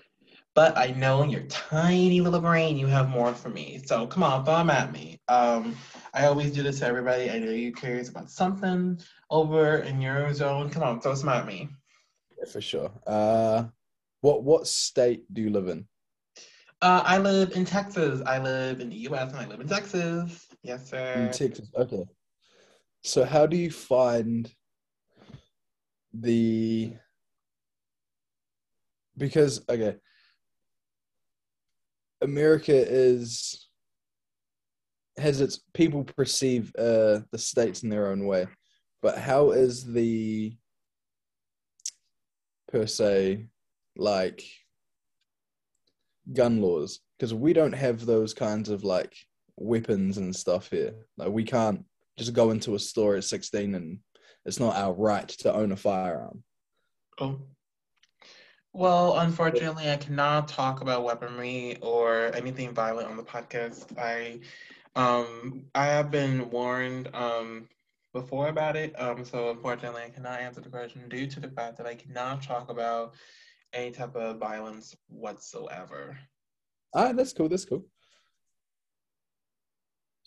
but 0.57 0.75
I 0.75 0.87
know 0.87 1.21
in 1.21 1.29
your 1.29 1.43
tiny 1.43 2.19
little 2.19 2.41
brain 2.41 2.77
you 2.77 2.87
have 2.87 3.09
more 3.09 3.31
for 3.31 3.49
me. 3.49 3.79
So 3.85 4.07
come 4.07 4.23
on, 4.23 4.43
throw 4.43 4.57
them 4.57 4.71
at 4.71 4.91
me. 4.91 5.21
Um, 5.27 5.77
I 6.15 6.25
always 6.25 6.51
do 6.51 6.63
this 6.63 6.79
to 6.79 6.87
everybody. 6.87 7.29
I 7.29 7.37
know 7.37 7.51
you're 7.51 7.71
curious 7.71 8.09
about 8.09 8.31
something 8.31 8.99
over 9.29 9.77
in 9.77 10.01
your 10.01 10.33
zone. 10.33 10.71
Come 10.71 10.81
on, 10.81 10.99
throw 10.99 11.13
some 11.13 11.29
at 11.29 11.45
me. 11.45 11.69
Yeah, 12.39 12.45
for 12.51 12.59
sure. 12.59 12.91
Uh 13.05 13.65
what 14.21 14.43
what 14.43 14.65
state 14.65 15.31
do 15.31 15.43
you 15.43 15.51
live 15.51 15.67
in? 15.67 15.87
Uh, 16.81 17.03
I 17.05 17.19
live 17.19 17.51
in 17.51 17.63
Texas. 17.63 18.23
I 18.25 18.39
live 18.39 18.79
in 18.79 18.89
the 18.89 18.97
US 19.09 19.33
and 19.33 19.39
I 19.39 19.45
live 19.45 19.61
in 19.61 19.67
Texas. 19.67 20.47
Yes, 20.63 20.89
sir. 20.89 21.13
In. 21.13 21.29
Texas. 21.29 21.69
Okay. 21.77 22.03
So 23.03 23.25
how 23.25 23.45
do 23.45 23.57
you 23.57 23.69
find 23.69 24.51
the 26.13 26.93
because 29.17 29.61
okay, 29.69 29.97
America 32.21 32.73
is 32.73 33.67
has 35.17 35.41
its 35.41 35.61
people 35.73 36.03
perceive 36.03 36.71
uh 36.77 37.19
the 37.31 37.37
states 37.37 37.83
in 37.83 37.89
their 37.89 38.11
own 38.11 38.25
way, 38.25 38.47
but 39.01 39.17
how 39.17 39.51
is 39.51 39.85
the 39.85 40.55
per 42.71 42.85
se 42.85 43.47
like 43.95 44.43
gun 46.33 46.61
laws? 46.61 46.99
Because 47.17 47.33
we 47.33 47.53
don't 47.53 47.73
have 47.73 48.05
those 48.05 48.33
kinds 48.33 48.69
of 48.69 48.83
like 48.83 49.15
weapons 49.55 50.17
and 50.17 50.35
stuff 50.35 50.69
here. 50.69 50.93
Like 51.17 51.29
we 51.29 51.43
can't 51.43 51.83
just 52.17 52.33
go 52.33 52.51
into 52.51 52.75
a 52.75 52.79
store 52.79 53.15
at 53.15 53.23
16 53.23 53.75
and 53.75 53.99
it's 54.45 54.59
not 54.59 54.75
our 54.75 54.93
right 54.93 55.27
to 55.27 55.53
own 55.53 55.71
a 55.71 55.75
firearm. 55.75 56.43
Oh. 57.19 57.41
Well, 58.77 59.17
unfortunately, 59.17 59.89
I 59.89 59.97
cannot 59.97 60.47
talk 60.47 60.81
about 60.81 61.03
weaponry 61.03 61.79
or 61.81 62.31
anything 62.35 62.75
violent 62.75 63.09
on 63.09 63.17
the 63.17 63.23
podcast. 63.23 63.97
I 63.97 64.37
um 64.95 65.65
I 65.73 65.85
have 65.85 66.11
been 66.11 66.51
warned 66.51 67.09
um 67.15 67.67
before 68.13 68.49
about 68.49 68.75
it. 68.75 68.93
Um 69.01 69.25
so 69.25 69.49
unfortunately 69.49 70.03
I 70.03 70.09
cannot 70.09 70.41
answer 70.41 70.61
the 70.61 70.69
question 70.69 71.09
due 71.09 71.25
to 71.25 71.39
the 71.39 71.47
fact 71.47 71.77
that 71.77 71.87
I 71.87 71.95
cannot 71.95 72.43
talk 72.43 72.69
about 72.69 73.15
any 73.73 73.89
type 73.89 74.15
of 74.15 74.37
violence 74.37 74.95
whatsoever. 75.07 76.15
All 76.93 77.05
right, 77.05 77.15
that's 77.15 77.33
cool. 77.33 77.49
That's 77.49 77.65
cool. 77.65 77.83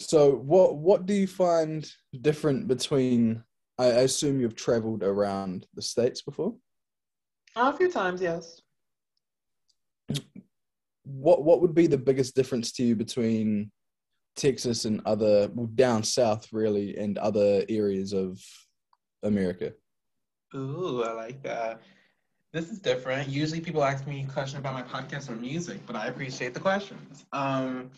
So, 0.01 0.33
what 0.33 0.77
what 0.77 1.07
do 1.07 1.15
you 1.15 1.29
find 1.29 1.89
different 2.21 2.67
between? 2.67 3.45
I 3.79 3.85
I 3.85 4.01
assume 4.01 4.41
you've 4.41 4.57
traveled 4.57 5.05
around 5.05 5.69
the 5.73 5.83
states 5.83 6.21
before. 6.21 6.57
A 7.57 7.73
few 7.73 7.91
times, 7.91 8.23
yes. 8.23 8.61
what 11.05 11.45
what 11.45 11.61
would 11.61 11.75
be 11.75 11.87
the 11.87 11.99
biggest 11.99 12.35
difference 12.35 12.73
to 12.73 12.83
you 12.83 12.97
between 12.97 13.71
Texas 14.37 14.85
and 14.85 15.01
other 15.05 15.51
well, 15.55 15.67
down 15.67 16.03
south 16.03 16.53
really 16.53 16.97
and 16.97 17.19
other 17.19 17.65
areas 17.69 18.13
of 18.13 18.41
America? 19.23 19.73
Ooh, 20.55 21.03
I 21.05 21.13
like 21.13 21.43
that. 21.43 21.83
This 22.53 22.71
is 22.71 22.81
different. 22.81 23.29
Usually 23.29 23.61
people 23.61 23.85
ask 23.85 24.07
me 24.07 24.27
a 24.29 24.33
question 24.33 24.59
about 24.59 24.75
my 24.75 24.83
podcast 24.83 25.31
or 25.31 25.37
music, 25.37 25.79
but 25.87 25.95
I 25.95 26.09
appreciate 26.09 26.53
the 26.53 26.61
questions. 26.61 27.25
Um, 27.33 27.91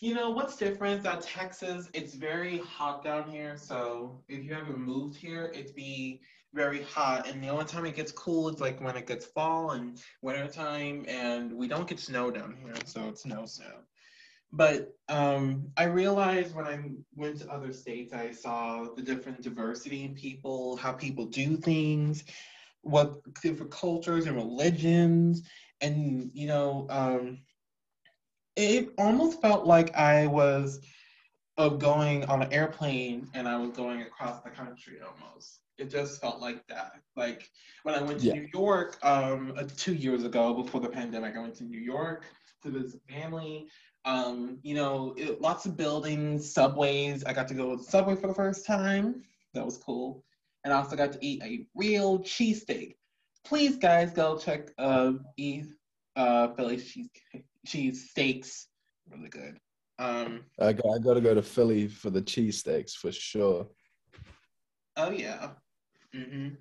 you 0.00 0.14
know, 0.14 0.30
what's 0.30 0.56
different 0.56 1.02
that 1.04 1.22
Texas, 1.22 1.88
it's 1.92 2.14
very 2.14 2.58
hot 2.58 3.04
down 3.04 3.30
here. 3.30 3.56
So 3.56 4.20
if 4.28 4.44
you 4.44 4.54
haven't 4.54 4.78
moved 4.78 5.16
here, 5.16 5.52
it'd 5.54 5.74
be 5.74 6.20
very 6.58 6.82
hot. 6.82 7.28
And 7.28 7.42
the 7.42 7.48
only 7.48 7.64
time 7.64 7.86
it 7.86 7.94
gets 7.94 8.10
cool 8.10 8.48
is 8.48 8.60
like 8.60 8.80
when 8.80 8.96
it 8.96 9.06
gets 9.06 9.24
fall 9.26 9.70
and 9.70 9.96
winter 10.22 10.48
time. 10.48 11.06
And 11.08 11.52
we 11.52 11.68
don't 11.68 11.88
get 11.88 12.00
snow 12.00 12.32
down 12.32 12.56
here. 12.60 12.74
So 12.84 13.08
it's 13.08 13.24
no 13.24 13.46
snow. 13.46 13.76
But 14.50 14.92
um, 15.08 15.68
I 15.76 15.84
realized 15.84 16.56
when 16.56 16.66
I 16.66 16.80
went 17.14 17.38
to 17.40 17.48
other 17.48 17.72
states, 17.72 18.12
I 18.12 18.32
saw 18.32 18.88
the 18.96 19.02
different 19.02 19.40
diversity 19.42 20.02
in 20.04 20.14
people, 20.14 20.76
how 20.76 20.92
people 20.92 21.26
do 21.26 21.56
things, 21.56 22.24
what 22.82 23.20
different 23.40 23.70
cultures 23.70 24.26
and 24.26 24.34
religions. 24.34 25.42
And, 25.80 26.30
you 26.34 26.48
know, 26.48 26.88
um, 26.90 27.38
it 28.56 28.88
almost 28.98 29.40
felt 29.40 29.64
like 29.64 29.94
I 29.94 30.26
was 30.26 30.80
uh, 31.56 31.68
going 31.68 32.24
on 32.24 32.42
an 32.42 32.52
airplane 32.52 33.28
and 33.34 33.46
I 33.46 33.58
was 33.58 33.70
going 33.70 34.02
across 34.02 34.42
the 34.42 34.50
country 34.50 34.96
almost. 35.00 35.60
It 35.78 35.90
just 35.90 36.20
felt 36.20 36.40
like 36.40 36.66
that. 36.68 36.92
Like 37.16 37.48
when 37.84 37.94
I 37.94 38.02
went 38.02 38.20
to 38.20 38.26
Yeah. 38.26 38.34
New 38.34 38.48
York 38.52 38.98
um, 39.02 39.54
uh, 39.56 39.64
two 39.76 39.94
years 39.94 40.24
ago 40.24 40.52
before 40.54 40.80
the 40.80 40.88
pandemic, 40.88 41.36
I 41.36 41.40
went 41.40 41.54
to 41.56 41.64
New 41.64 41.78
York 41.80 42.24
to 42.62 42.70
visit 42.70 43.00
family. 43.08 43.68
Um, 44.04 44.58
you 44.62 44.74
know, 44.74 45.14
it, 45.16 45.40
lots 45.40 45.66
of 45.66 45.76
buildings, 45.76 46.52
subways. 46.52 47.24
I 47.24 47.32
got 47.32 47.46
to 47.48 47.54
go 47.54 47.70
to 47.70 47.76
the 47.76 47.82
subway 47.84 48.16
for 48.16 48.26
the 48.26 48.34
first 48.34 48.66
time. 48.66 49.22
That 49.54 49.64
was 49.64 49.76
cool. 49.78 50.24
And 50.64 50.72
I 50.72 50.78
also 50.78 50.96
got 50.96 51.12
to 51.12 51.18
eat 51.24 51.42
a 51.42 51.66
real 51.74 52.18
cheesesteak. 52.20 52.96
Please, 53.44 53.76
guys, 53.76 54.10
go 54.12 54.36
check 54.36 54.70
uh, 54.78 55.12
eat 55.36 55.66
uh, 56.16 56.48
Philly 56.54 56.78
cheese 56.78 57.08
cheese 57.66 58.10
steaks. 58.10 58.66
Really 59.10 59.28
good. 59.28 59.58
Um, 59.98 60.44
I 60.60 60.72
got, 60.72 60.86
I 60.94 60.98
got 60.98 61.14
to 61.14 61.20
go 61.20 61.34
to 61.34 61.42
Philly 61.42 61.88
for 61.88 62.10
the 62.10 62.22
cheesesteaks 62.22 62.92
for 62.92 63.12
sure. 63.12 63.68
oh 64.96 65.10
yeah. 65.10 65.50
Hmm 66.12 66.56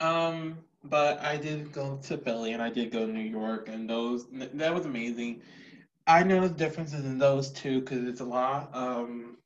Um, 0.00 0.58
but 0.84 1.20
I 1.20 1.36
did 1.36 1.72
go 1.72 1.96
to 2.02 2.18
Philly 2.18 2.52
and 2.52 2.62
I 2.62 2.70
did 2.70 2.90
go 2.92 3.06
to 3.06 3.12
New 3.12 3.20
York, 3.20 3.68
and 3.68 3.88
those 3.88 4.26
that 4.32 4.74
was 4.74 4.86
amazing. 4.86 5.42
I 6.06 6.22
noticed 6.24 6.56
differences 6.56 7.04
in 7.04 7.18
those 7.18 7.50
two 7.52 7.80
because 7.80 8.06
it's 8.08 8.20
a 8.20 8.24
lot. 8.24 8.70
Um, 8.74 9.38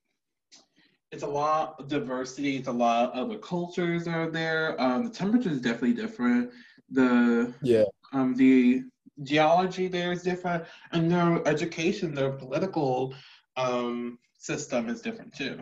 it's 1.10 1.22
a 1.22 1.26
lot 1.26 1.76
of 1.78 1.88
diversity. 1.88 2.56
It's 2.56 2.68
a 2.68 2.72
lot 2.72 3.12
of 3.12 3.26
other 3.28 3.38
cultures 3.38 4.06
are 4.08 4.30
there. 4.30 4.80
Um, 4.80 5.04
the 5.04 5.10
temperature 5.10 5.50
is 5.50 5.60
definitely 5.60 5.94
different. 5.94 6.50
The 6.90 7.52
Yeah, 7.60 7.84
um, 8.12 8.34
the 8.34 8.82
geology 9.22 9.88
there 9.88 10.12
is 10.12 10.22
different, 10.22 10.64
and 10.92 11.10
their 11.10 11.46
education, 11.46 12.14
their 12.14 12.32
political 12.32 13.14
um, 13.56 14.18
system 14.38 14.88
is 14.88 15.00
different 15.00 15.34
too. 15.34 15.60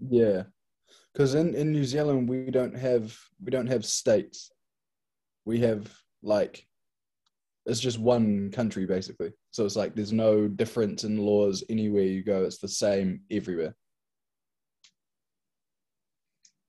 yeah. 0.00 0.44
Because 1.16 1.34
in, 1.34 1.54
in 1.54 1.72
New 1.72 1.84
Zealand 1.84 2.28
we 2.28 2.50
don't 2.50 2.76
have 2.76 3.18
we 3.42 3.50
don't 3.50 3.68
have 3.68 3.86
states. 3.86 4.50
We 5.46 5.60
have 5.60 5.90
like 6.22 6.66
it's 7.64 7.80
just 7.80 7.98
one 7.98 8.50
country 8.50 8.84
basically. 8.84 9.32
So 9.50 9.64
it's 9.64 9.76
like 9.76 9.94
there's 9.94 10.12
no 10.12 10.46
difference 10.46 11.04
in 11.04 11.16
laws 11.16 11.64
anywhere 11.70 12.02
you 12.02 12.22
go. 12.22 12.44
It's 12.44 12.58
the 12.58 12.68
same 12.68 13.22
everywhere. 13.30 13.74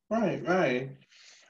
Right, 0.10 0.42
right. 0.48 0.92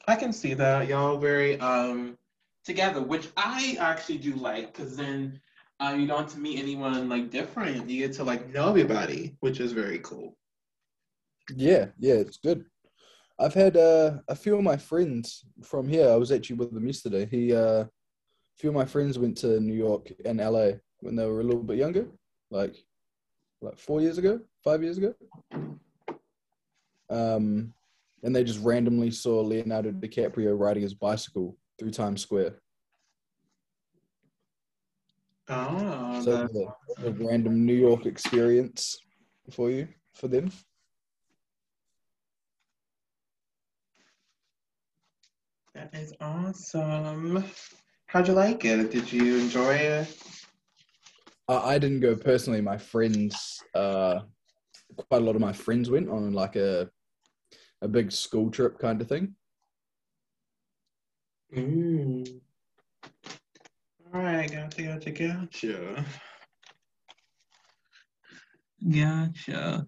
I 0.08 0.16
can 0.16 0.34
see 0.34 0.56
that 0.56 0.88
y'all 0.88 1.18
very 1.18 1.60
um 1.60 2.18
together, 2.66 3.02
which 3.02 3.28
I 3.38 3.78
actually 3.80 4.18
do 4.18 4.34
like, 4.34 4.74
because 4.74 4.98
then 4.98 5.40
uh, 5.80 5.96
you 5.96 6.08
don't 6.08 6.24
have 6.24 6.34
to 6.34 6.40
meet 6.40 6.58
anyone 6.58 7.10
like 7.10 7.30
different. 7.30 7.88
You 7.88 8.08
get 8.08 8.16
to 8.16 8.24
like 8.24 8.52
know 8.52 8.70
everybody, 8.70 9.38
which 9.42 9.60
is 9.60 9.72
very 9.72 10.00
cool. 10.00 10.36
Yeah, 11.56 11.90
yeah, 12.00 12.16
it's 12.16 12.38
good. 12.38 12.66
I've 13.40 13.54
had 13.54 13.78
uh, 13.78 14.18
a 14.28 14.36
few 14.36 14.56
of 14.56 14.64
my 14.64 14.78
friends 14.78 15.46
from 15.64 15.88
here. 15.88 16.10
I 16.10 16.16
was 16.16 16.32
actually 16.32 16.56
with 16.56 16.74
them 16.74 16.88
yesterday. 16.88 17.28
He, 17.30 17.54
uh, 17.54 17.84
a 17.84 17.90
few 18.58 18.70
of 18.70 18.76
my 18.76 18.86
friends 18.86 19.20
went 19.20 19.38
to 19.40 19.60
New 19.60 19.76
York 19.76 20.12
and 20.26 20.40
LA 20.40 20.72
when 21.02 21.16
they 21.16 21.26
were 21.26 21.42
a 21.42 21.44
little 21.44 21.62
bit 21.62 21.78
younger, 21.78 22.08
like, 22.50 22.76
like 23.62 23.78
four 23.78 24.02
years 24.02 24.18
ago, 24.18 24.40
five 24.64 24.82
years 24.82 24.98
ago. 24.98 25.14
Um, 27.10 27.74
and 28.24 28.36
they 28.36 28.44
just 28.44 28.64
randomly 28.64 29.12
saw 29.12 29.42
Leonardo 29.42 29.92
DiCaprio 29.92 30.58
riding 30.60 30.82
his 30.82 30.96
bicycle 30.96 31.56
through 31.78 31.92
Times 31.92 32.22
Square. 32.22 32.56
Oh, 35.50 36.22
So 36.22 36.48
a, 37.04 37.08
a 37.08 37.12
random 37.12 37.66
New 37.66 37.76
York 37.76 38.06
experience 38.06 38.98
for 39.52 39.70
you, 39.70 39.88
for 40.14 40.28
them. 40.28 40.52
That 45.78 45.94
is 45.94 46.14
awesome. 46.22 47.44
How'd 48.08 48.28
you 48.28 48.34
like 48.34 48.66
it? 48.66 48.92
Did 48.92 49.12
you 49.12 49.38
enjoy 49.38 49.76
it? 49.76 50.18
I, 51.48 51.76
I 51.76 51.78
didn't 51.78 52.00
go 52.00 52.16
personally. 52.16 52.62
My 52.62 52.78
friends, 52.78 53.62
uh, 53.76 54.22
quite 54.96 55.22
a 55.22 55.26
lot 55.26 55.36
of 55.36 55.42
my 55.42 55.54
friends 55.54 55.90
went 55.90 56.10
on 56.10 56.34
like 56.34 56.56
a 56.56 56.90
a 57.84 57.88
big 57.88 58.12
school 58.12 58.50
trip 58.50 58.80
kind 58.80 59.02
of 59.02 59.08
thing. 59.08 59.36
Mm. 61.56 62.42
All 64.14 64.22
right, 64.22 64.52
gotcha, 64.52 64.82
gotcha, 64.82 65.12
gotcha. 65.12 66.06
Gotcha. 68.84 69.86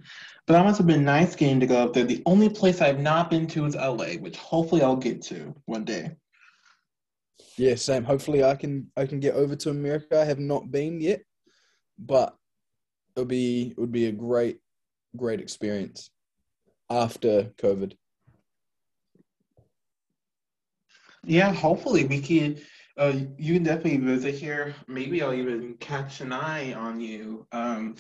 But 0.48 0.54
that 0.54 0.66
must 0.66 0.80
have 0.80 0.88
been 0.88 1.04
nice 1.04 1.36
getting 1.36 1.60
to 1.60 1.68
go 1.68 1.84
up 1.84 1.94
there. 1.94 2.06
The 2.06 2.24
only 2.26 2.50
place 2.50 2.82
I've 2.82 3.00
not 3.00 3.30
been 3.30 3.46
to 3.48 3.66
is 3.66 3.76
LA, 3.76 4.14
which 4.20 4.38
hopefully 4.38 4.82
I'll 4.82 4.96
get 4.96 5.22
to 5.24 5.54
one 5.66 5.86
day. 5.86 6.16
Yeah, 7.58 7.76
same. 7.76 8.04
Hopefully, 8.04 8.44
I 8.44 8.56
can 8.56 8.88
I 8.98 9.06
can 9.06 9.20
get 9.20 9.36
over 9.36 9.56
to 9.58 9.70
America. 9.70 10.20
I 10.20 10.26
have 10.26 10.40
not 10.40 10.72
been 10.72 11.02
yet, 11.02 11.22
but 11.98 12.36
it'll 13.16 13.28
be 13.28 13.72
it 13.72 13.78
would 13.78 13.92
be 13.92 14.08
a 14.08 14.12
great 14.12 14.60
great 15.16 15.40
experience 15.40 16.10
after 16.90 17.52
COVID. 17.58 17.94
Yeah, 21.26 21.54
hopefully 21.54 22.06
we 22.06 22.22
can. 22.22 22.58
Uh, 22.98 23.14
you 23.38 23.54
can 23.54 23.64
definitely 23.64 23.98
visit 23.98 24.36
here. 24.36 24.74
Maybe 24.88 25.22
I'll 25.22 25.34
even 25.34 25.76
catch 25.76 26.22
an 26.22 26.34
eye 26.34 26.74
on 26.74 27.00
you. 27.00 27.46
Um, 27.52 27.96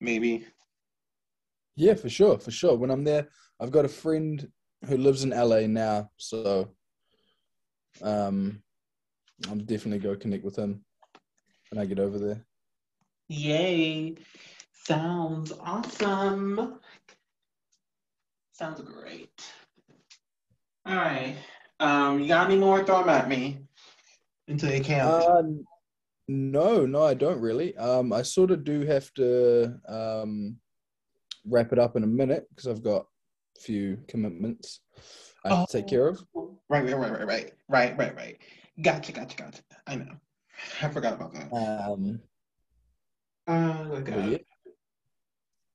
maybe. 0.00 0.46
Yeah, 1.76 1.94
for 1.94 2.08
sure, 2.08 2.38
for 2.38 2.50
sure. 2.50 2.76
When 2.76 2.90
I'm 2.90 3.04
there, 3.04 3.28
I've 3.60 3.72
got 3.72 3.84
a 3.84 3.88
friend 3.88 4.46
who 4.86 4.96
lives 4.96 5.24
in 5.24 5.30
LA 5.30 5.66
now, 5.66 6.10
so 6.16 6.68
um, 8.02 8.62
I'll 9.48 9.56
definitely 9.56 9.98
go 9.98 10.16
connect 10.16 10.44
with 10.44 10.56
him 10.56 10.84
when 11.70 11.80
I 11.80 11.86
get 11.86 11.98
over 11.98 12.18
there. 12.18 12.44
Yay! 13.28 14.14
Sounds 14.72 15.52
awesome. 15.60 16.78
Sounds 18.52 18.80
great. 18.82 19.42
All 20.86 20.94
right. 20.94 21.34
Um, 21.80 22.20
you 22.20 22.28
got 22.28 22.50
any 22.50 22.58
more? 22.58 22.84
Throw 22.84 23.00
them 23.00 23.08
at 23.08 23.28
me 23.28 23.58
until 24.46 24.72
you 24.72 24.82
can't. 24.82 25.08
Uh, 25.08 25.42
no, 26.28 26.86
no, 26.86 27.02
I 27.02 27.14
don't 27.14 27.40
really. 27.40 27.76
Um, 27.76 28.12
I 28.12 28.22
sort 28.22 28.50
of 28.50 28.64
do 28.64 28.82
have 28.82 29.12
to 29.14 29.74
um, 29.88 30.56
wrap 31.46 31.72
it 31.72 31.78
up 31.78 31.96
in 31.96 32.04
a 32.04 32.06
minute 32.08 32.46
because 32.50 32.66
I've 32.66 32.82
got 32.82 33.06
a 33.56 33.60
few 33.60 33.98
commitments 34.08 34.80
I 35.44 35.50
have 35.54 35.66
to 35.68 35.72
take 35.72 35.88
care 35.88 36.08
of. 36.08 36.24
Right, 36.68 36.84
right, 36.84 36.94
right, 36.96 37.12
right, 37.12 37.26
right, 37.26 37.52
right, 37.68 37.98
right, 37.98 38.16
right. 38.16 38.38
Gotcha, 38.82 39.12
gotcha, 39.12 39.36
gotcha. 39.36 39.62
I 39.86 39.96
know. 39.96 40.16
I 40.82 40.88
forgot 40.88 41.14
about 41.14 41.34
that. 41.34 41.52
Um, 41.52 42.20
Uh, 43.46 43.84
but 43.84 44.08
okay. 44.08 44.44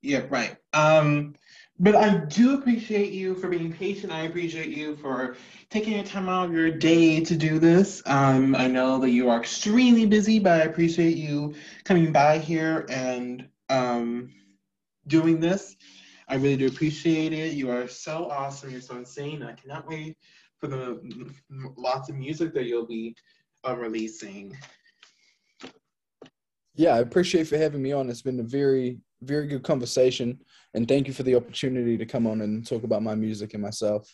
Yeah, 0.01 0.23
right. 0.29 0.55
Um, 0.73 1.35
but 1.79 1.95
I 1.95 2.25
do 2.25 2.55
appreciate 2.55 3.13
you 3.13 3.35
for 3.35 3.47
being 3.47 3.71
patient. 3.71 4.12
I 4.12 4.21
appreciate 4.21 4.67
you 4.69 4.97
for 4.97 5.38
taking 5.69 5.93
your 5.93 6.03
time 6.03 6.27
out 6.27 6.45
of 6.49 6.53
your 6.53 6.71
day 6.71 7.23
to 7.23 7.35
do 7.35 7.57
this. 7.57 8.01
Um, 8.05 8.53
I 8.55 8.67
know 8.67 8.99
that 8.99 9.12
you 9.12 9.29
are 9.29 9.39
extremely 9.39 10.05
busy, 10.05 10.39
but 10.39 10.62
I 10.62 10.65
appreciate 10.65 11.15
you 11.15 11.55
coming 11.85 12.12
by 12.12 12.38
here 12.38 12.85
and 12.89 13.47
um, 13.69 14.29
doing 15.07 15.39
this. 15.39 15.75
I 16.27 16.35
really 16.35 16.57
do 16.57 16.67
appreciate 16.67 17.33
it. 17.33 17.53
You 17.53 17.71
are 17.71 17.88
so 17.88 18.29
awesome. 18.29 18.69
You're 18.69 18.81
so 18.81 18.97
insane. 18.97 19.41
I 19.41 19.53
cannot 19.53 19.88
wait 19.88 20.17
for 20.59 20.67
the 20.67 21.01
lots 21.77 22.09
of 22.09 22.15
music 22.15 22.53
that 22.53 22.65
you'll 22.65 22.85
be 22.85 23.15
uh, 23.67 23.75
releasing. 23.75 24.55
Yeah, 26.75 26.95
I 26.95 26.99
appreciate 26.99 27.47
for 27.47 27.57
having 27.57 27.81
me 27.81 27.91
on. 27.93 28.09
It's 28.09 28.21
been 28.21 28.39
a 28.39 28.43
very, 28.43 28.99
very 29.21 29.47
good 29.47 29.63
conversation, 29.63 30.39
and 30.73 30.88
thank 30.88 31.08
you 31.08 31.13
for 31.13 31.23
the 31.23 31.36
opportunity 31.36 31.97
to 31.97 32.05
come 32.05 32.27
on 32.27 32.41
and 32.41 32.65
talk 32.65 32.84
about 32.84 33.03
my 33.03 33.15
music 33.15 33.53
and 33.53 33.63
myself. 33.63 34.13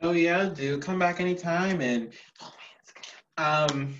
Oh 0.00 0.12
yeah, 0.12 0.48
do 0.48 0.78
come 0.78 0.98
back 0.98 1.20
anytime 1.20 1.80
and 1.80 2.12
um 3.36 3.94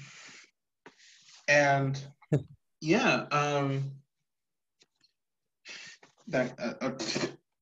and 1.49 2.01
yeah 2.81 3.27
um 3.33 3.90
that 6.29 6.55
uh, 6.61 6.90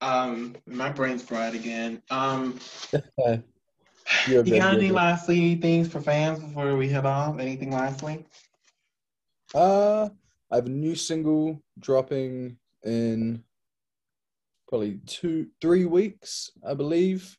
uh, 0.01 0.05
um 0.05 0.55
my 0.67 0.89
brain's 0.89 1.23
fried 1.23 1.55
again. 1.55 2.01
Um 2.11 2.59
you 4.27 4.43
got 4.43 4.73
any 4.73 4.91
lastly 4.91 5.55
things 5.55 5.87
for 5.87 5.99
fans 5.99 6.39
before 6.39 6.75
we 6.75 6.89
head 6.89 7.05
off? 7.05 7.39
Anything 7.39 7.71
lastly? 7.71 8.25
Uh 9.55 10.09
i 10.51 10.55
have 10.55 10.65
a 10.65 10.69
new 10.69 10.95
single 10.95 11.61
dropping 11.79 12.57
in 12.85 13.43
probably 14.67 14.99
two 15.05 15.47
three 15.61 15.85
weeks 15.85 16.51
i 16.67 16.73
believe 16.73 17.37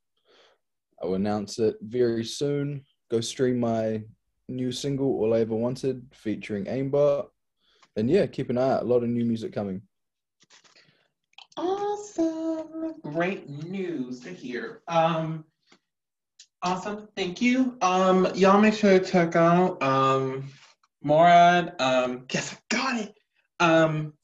I 1.02 1.06
will 1.06 1.14
announce 1.14 1.58
it 1.58 1.76
very 1.80 2.24
soon. 2.24 2.84
Go 3.10 3.20
stream 3.20 3.60
my 3.60 4.02
new 4.48 4.72
single, 4.72 5.06
All 5.06 5.34
I 5.34 5.40
Ever 5.40 5.54
Wanted, 5.54 6.06
featuring 6.12 6.64
Aimbot. 6.64 7.26
And 7.96 8.10
yeah, 8.10 8.26
keep 8.26 8.50
an 8.50 8.58
eye 8.58 8.72
out. 8.72 8.82
A 8.82 8.86
lot 8.86 9.02
of 9.02 9.08
new 9.08 9.24
music 9.24 9.52
coming. 9.52 9.82
Awesome. 11.56 12.94
Great 13.02 13.48
news 13.48 14.20
to 14.20 14.30
hear. 14.30 14.82
Um, 14.88 15.44
awesome. 16.62 17.08
Thank 17.16 17.40
you. 17.40 17.76
Um, 17.80 18.28
y'all 18.34 18.60
make 18.60 18.74
sure 18.74 18.98
to 18.98 19.04
check 19.04 19.36
out 19.36 19.82
um 19.82 20.48
Mourad. 21.04 21.80
Um, 21.80 22.26
yes, 22.32 22.54
I 22.54 22.76
got 22.76 23.00
it. 23.00 23.14
Um, 23.60 24.14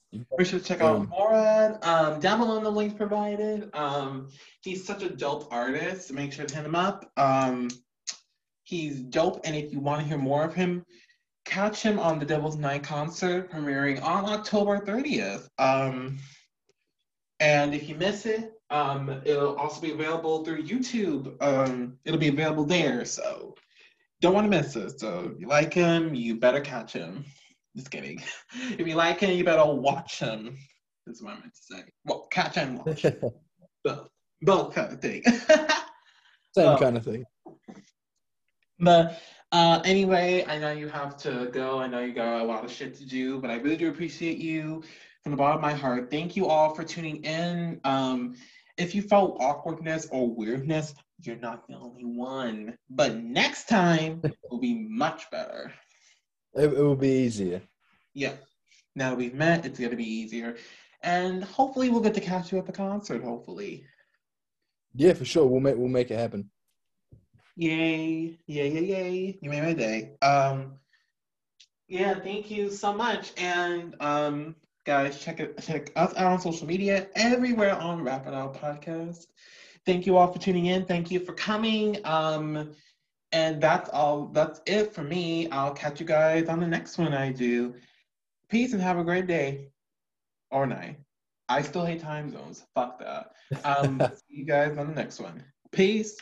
sure 0.43 0.59
to 0.59 0.65
check 0.65 0.81
out 0.81 1.09
Mourad. 1.09 1.85
Um, 1.85 2.21
down 2.21 2.41
below 2.41 2.59
in 2.59 2.65
the 2.65 2.71
links 2.71 2.95
provided. 2.95 3.71
Um, 3.75 4.29
he's 4.63 4.87
such 4.87 5.03
a 5.03 5.09
dope 5.09 5.53
artist. 5.53 6.13
Make 6.13 6.33
sure 6.33 6.47
to 6.47 6.55
hit 6.55 6.65
him 6.65 6.75
up. 6.75 7.11
Um, 7.17 7.69
he's 8.65 9.01
dope, 9.01 9.41
and 9.45 9.55
if 9.55 9.73
you 9.73 9.81
want 9.81 10.03
to 10.03 10.09
hear 10.09 10.19
more 10.19 10.45
of 10.45 10.55
him, 10.55 10.85
catch 11.45 11.83
him 11.83 11.99
on 11.99 12.19
the 12.19 12.25
Devil's 12.25 12.57
Night 12.57 12.83
concert 12.83 13.51
premiering 13.51 14.03
on 14.03 14.25
October 14.25 14.79
30th. 14.79 15.49
Um, 15.59 16.19
and 17.41 17.75
if 17.75 17.89
you 17.89 17.95
miss 17.95 18.27
it, 18.27 18.53
um, 18.71 19.21
it'll 19.25 19.57
also 19.57 19.81
be 19.81 19.93
available 19.93 20.45
through 20.45 20.65
YouTube. 20.65 21.37
Um, 21.43 21.99
it'll 22.05 22.19
be 22.19 22.29
available 22.29 22.65
there, 22.65 23.05
so 23.05 23.55
don't 24.25 24.35
want 24.35 24.51
to 24.51 24.57
miss 24.59 24.75
it. 24.75 24.99
So 24.99 25.33
if 25.35 25.41
you 25.41 25.47
like 25.47 25.75
him, 25.75 26.15
you 26.15 26.37
better 26.37 26.61
catch 26.61 26.95
him. 26.95 27.27
Just 27.77 27.91
kidding. 27.91 28.23
If 28.79 28.87
you 28.87 28.95
like 28.95 29.21
him, 29.21 29.37
you 29.37 29.45
better 29.45 29.71
watch 29.71 30.19
him. 30.19 30.57
That's 31.07 31.21
what 31.23 31.35
I 31.35 31.41
meant 31.41 31.55
to 31.55 31.77
say. 31.77 31.83
Well, 32.07 32.27
catch 32.31 32.57
and 32.57 32.79
watch. 32.79 33.05
both, 33.85 34.09
both 34.41 34.75
kind 34.75 34.93
of 34.95 35.01
thing. 35.03 35.23
Same 36.57 36.69
um, 36.69 36.79
kind 36.79 36.97
of 36.97 37.05
thing. 37.05 37.25
But 38.81 39.21
uh, 39.53 39.83
anyway, 39.85 40.47
I 40.49 40.59
know 40.59 40.73
you 40.73 40.89
have 40.89 41.19
to 41.19 41.51
go. 41.53 41.79
I 41.79 41.87
know 41.87 42.01
you 42.01 42.15
got 42.15 42.41
a 42.41 42.45
lot 42.45 42.65
of 42.65 42.71
shit 42.71 42.95
to 42.97 43.07
do, 43.07 43.41
but 43.41 43.51
I 43.51 43.57
really 43.57 43.77
do 43.77 43.91
appreciate 43.91 44.39
you 44.39 44.83
from 45.23 45.33
the 45.33 45.37
bottom 45.37 45.57
of 45.57 45.63
my 45.63 45.75
heart. 45.75 46.11
Thank 46.11 46.35
you 46.35 46.47
all 46.47 46.75
for 46.75 46.83
tuning 46.83 47.23
in. 47.25 47.79
Um, 47.85 48.37
if 48.79 48.95
you 48.95 49.03
felt 49.03 49.37
awkwardness 49.41 50.09
or 50.11 50.35
weirdness, 50.35 50.95
you're 51.21 51.37
not 51.37 51.67
the 51.69 51.75
only 51.75 52.05
one. 52.05 52.77
But 52.91 53.17
next 53.17 53.69
time 53.69 54.23
will 54.51 54.61
be 54.61 54.87
much 54.89 55.31
better. 55.31 55.73
It, 56.55 56.73
it 56.73 56.79
will 56.79 56.97
be 56.97 57.09
easier. 57.09 57.63
Yeah. 58.15 58.35
Now 58.95 59.11
that 59.11 59.19
we've 59.19 59.35
met, 59.35 59.67
it's 59.67 59.79
going 59.79 59.91
to 59.91 59.97
be 59.97 60.09
easier. 60.09 60.57
And 61.03 61.45
hopefully 61.45 61.91
we'll 61.91 62.01
get 62.01 62.15
to 62.15 62.21
catch 62.21 62.53
you 62.53 62.59
at 62.59 62.67
the 62.67 62.73
concert, 62.73 63.23
hopefully. 63.23 63.85
Yeah, 64.95 65.13
for 65.13 65.25
sure. 65.25 65.47
We'll 65.47 65.61
make 65.61 65.77
we'll 65.77 65.89
make 65.89 66.11
it 66.11 66.19
happen. 66.19 66.51
Yay. 67.57 68.39
Yay, 68.47 68.71
yay, 68.71 68.85
yay. 68.85 69.39
You 69.43 69.51
made 69.51 69.63
my 69.63 69.73
day. 69.75 70.13
Um 70.23 70.77
yeah, 71.89 72.15
thank 72.15 72.51
you 72.51 72.71
so 72.71 72.93
much. 72.93 73.33
And 73.37 73.97
um 74.01 74.57
guys, 74.87 75.21
check 75.21 75.41
it 75.41 75.61
check 75.63 75.91
us 75.97 76.15
out 76.17 76.33
on 76.33 76.41
social 76.41 76.67
media, 76.67 77.09
everywhere 77.17 77.75
on 77.75 78.03
Wrap 78.03 78.27
It 78.27 78.35
Out 78.35 78.55
Podcast. 78.55 79.27
Thank 79.87 80.07
you 80.07 80.17
all 80.17 80.33
for 80.33 80.39
tuning 80.39 80.67
in. 80.67 80.85
Thank 80.85 81.11
you 81.11 81.21
for 81.21 81.33
coming. 81.33 81.99
Um 82.05 82.75
and 83.33 83.61
that's 83.61 83.91
all, 83.91 84.27
that's 84.27 84.61
it 84.65 84.95
for 84.95 85.03
me. 85.03 85.49
I'll 85.51 85.75
catch 85.75 85.99
you 85.99 86.07
guys 86.07 86.49
on 86.49 86.61
the 86.61 86.69
next 86.69 86.99
one 86.99 87.13
I 87.13 87.33
do. 87.33 87.75
Peace 88.49 88.73
and 88.73 88.81
have 88.81 88.97
a 88.97 89.03
great 89.03 89.27
day 89.27 89.71
or 90.53 90.67
night. 90.67 91.01
I 91.49 91.63
still 91.63 91.85
hate 91.85 92.01
time 92.01 92.31
zones. 92.31 92.65
Fuck 92.77 93.01
that. 93.01 93.33
Um, 93.65 94.01
see 94.15 94.39
you 94.39 94.47
guys 94.47 94.79
on 94.79 94.87
the 94.87 94.95
next 94.95 95.19
one. 95.19 95.43
Peace. 95.73 96.17